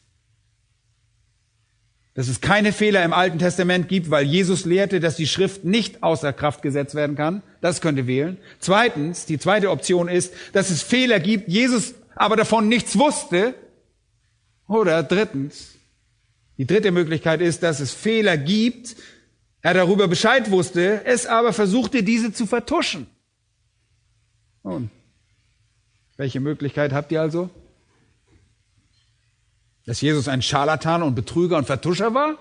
[2.14, 6.02] dass es keine Fehler im Alten Testament gibt, weil Jesus lehrte, dass die Schrift nicht
[6.02, 7.42] außer Kraft gesetzt werden kann.
[7.60, 8.38] Das könnt ihr wählen.
[8.58, 13.54] Zweitens, die zweite Option ist, dass es Fehler gibt, Jesus aber davon nichts wusste.
[14.66, 15.76] Oder drittens,
[16.58, 18.96] die dritte Möglichkeit ist, dass es Fehler gibt,
[19.62, 23.06] er darüber Bescheid wusste, es aber versuchte, diese zu vertuschen.
[24.64, 24.90] Nun,
[26.16, 27.50] welche Möglichkeit habt ihr also?
[29.84, 32.38] Dass Jesus ein Scharlatan und Betrüger und Vertuscher war?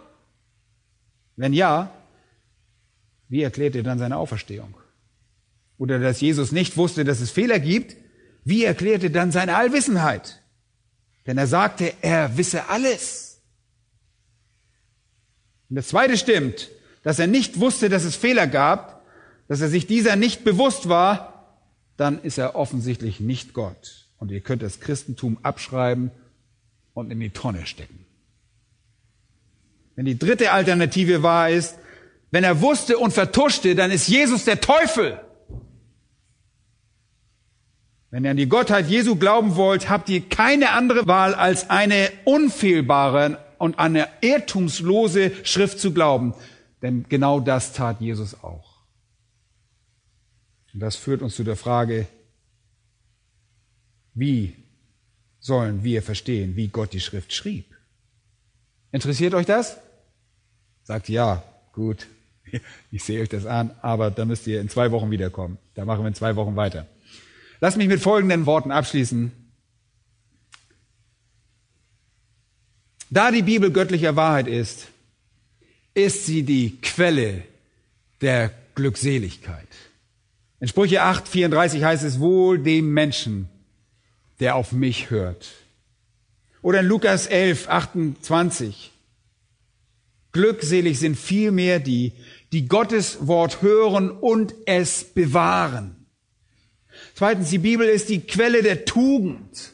[1.35, 1.91] Wenn ja,
[3.27, 4.75] wie erklärt ihr dann seine Auferstehung?
[5.77, 7.97] Oder dass Jesus nicht wusste, dass es Fehler gibt?
[8.45, 10.41] Wie erklärt ihr dann seine Allwissenheit?
[11.27, 13.41] Denn er sagte, er wisse alles.
[15.69, 16.69] Und das zweite stimmt
[17.05, 19.05] dass er nicht wusste, dass es Fehler gab,
[19.47, 21.55] dass er sich dieser nicht bewusst war,
[21.97, 24.07] dann ist er offensichtlich nicht Gott.
[24.17, 26.09] Und ihr könnt das Christentum abschreiben
[26.95, 28.07] und in die Tonne stecken.
[29.95, 31.75] Wenn die dritte Alternative wahr ist,
[32.31, 35.21] wenn er wusste und vertuschte, dann ist Jesus der Teufel.
[38.15, 42.09] Wenn ihr an die Gottheit Jesu glauben wollt, habt ihr keine andere Wahl, als eine
[42.23, 46.33] unfehlbare und eine irrtumslose Schrift zu glauben.
[46.81, 48.85] Denn genau das tat Jesus auch.
[50.73, 52.07] Und das führt uns zu der Frage,
[54.13, 54.55] wie
[55.41, 57.65] sollen wir verstehen, wie Gott die Schrift schrieb?
[58.93, 59.77] Interessiert euch das?
[60.83, 61.43] Sagt ja,
[61.73, 62.07] gut,
[62.91, 65.57] ich sehe euch das an, aber da müsst ihr in zwei Wochen wiederkommen.
[65.73, 66.87] Da machen wir in zwei Wochen weiter.
[67.61, 69.31] Lass mich mit folgenden Worten abschließen.
[73.09, 74.87] Da die Bibel göttlicher Wahrheit ist,
[75.93, 77.43] ist sie die Quelle
[78.21, 79.67] der Glückseligkeit.
[80.59, 83.49] In Sprüche 8, 34 heißt es wohl dem Menschen,
[84.39, 85.53] der auf mich hört.
[86.61, 88.91] Oder in Lukas 11, 28.
[90.31, 92.13] Glückselig sind vielmehr die,
[92.51, 96.04] die Gottes Wort hören und es bewahren.
[97.15, 99.73] Zweitens, die Bibel ist die Quelle der Tugend.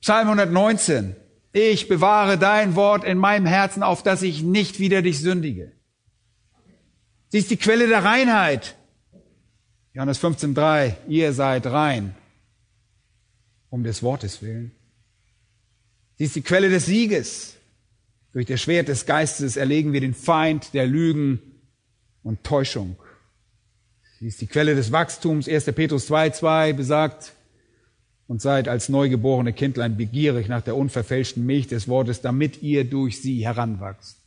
[0.00, 1.14] Psalm 119.
[1.52, 5.72] Ich bewahre dein Wort in meinem Herzen, auf dass ich nicht wieder dich sündige.
[7.28, 8.74] Sie ist die Quelle der Reinheit.
[9.94, 10.94] Johannes 15.3.
[11.06, 12.16] Ihr seid rein.
[13.70, 14.72] Um des Wortes willen.
[16.16, 17.54] Sie ist die Quelle des Sieges.
[18.32, 21.40] Durch das Schwert des Geistes erlegen wir den Feind der Lügen
[22.24, 22.96] und Täuschung.
[24.18, 25.48] Sie ist die Quelle des Wachstums.
[25.48, 25.64] 1.
[25.66, 27.32] Petrus 2,2 besagt,
[28.28, 33.20] und seid als neugeborene Kindlein begierig nach der unverfälschten Milch des Wortes, damit ihr durch
[33.22, 34.18] sie heranwachst.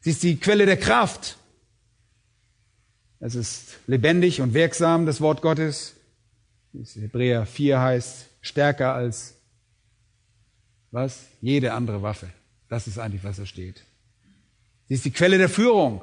[0.00, 1.36] Sie ist die Quelle der Kraft.
[3.18, 5.94] Es ist lebendig und wirksam, das Wort Gottes.
[6.94, 9.34] Hebräer 4 heißt, stärker als
[10.92, 11.24] was?
[11.40, 12.28] Jede andere Waffe.
[12.68, 13.82] Das ist eigentlich, was da steht.
[14.88, 16.02] Sie ist die Quelle der Führung.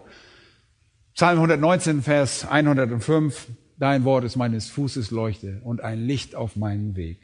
[1.13, 3.47] Psalm 119, Vers 105.
[3.77, 7.19] Dein Wort ist meines Fußes Leuchte und ein Licht auf meinen Weg.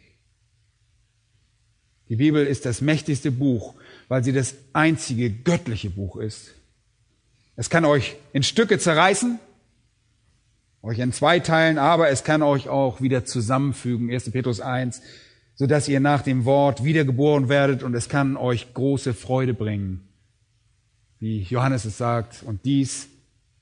[2.09, 3.75] Die Bibel ist das mächtigste Buch,
[4.07, 6.53] weil sie das einzige göttliche Buch ist.
[7.55, 9.39] Es kann euch in Stücke zerreißen,
[10.81, 14.11] euch in zwei teilen, aber es kann euch auch wieder zusammenfügen.
[14.11, 14.31] 1.
[14.31, 15.01] Petrus 1,
[15.55, 20.07] so dass ihr nach dem Wort wiedergeboren werdet und es kann euch große Freude bringen.
[21.19, 23.09] Wie Johannes es sagt, und dies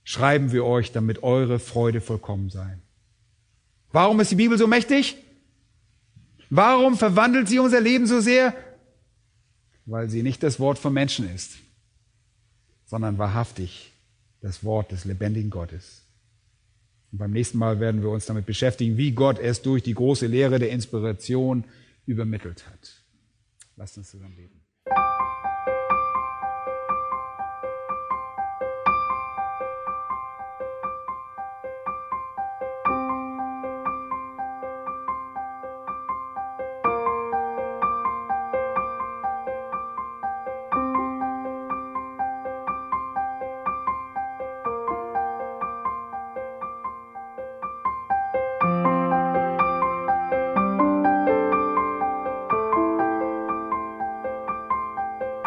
[0.06, 2.78] schreiben wir euch, damit eure Freude vollkommen sei.
[3.92, 5.18] Warum ist die Bibel so mächtig?
[6.50, 8.56] Warum verwandelt sie unser Leben so sehr?
[9.86, 11.56] Weil sie nicht das Wort von Menschen ist,
[12.86, 13.92] sondern wahrhaftig
[14.42, 16.04] das Wort des lebendigen Gottes.
[17.12, 20.28] Und beim nächsten Mal werden wir uns damit beschäftigen, wie Gott es durch die große
[20.28, 21.64] Lehre der Inspiration
[22.06, 23.02] übermittelt hat.
[23.76, 24.65] Lasst uns zusammen beten.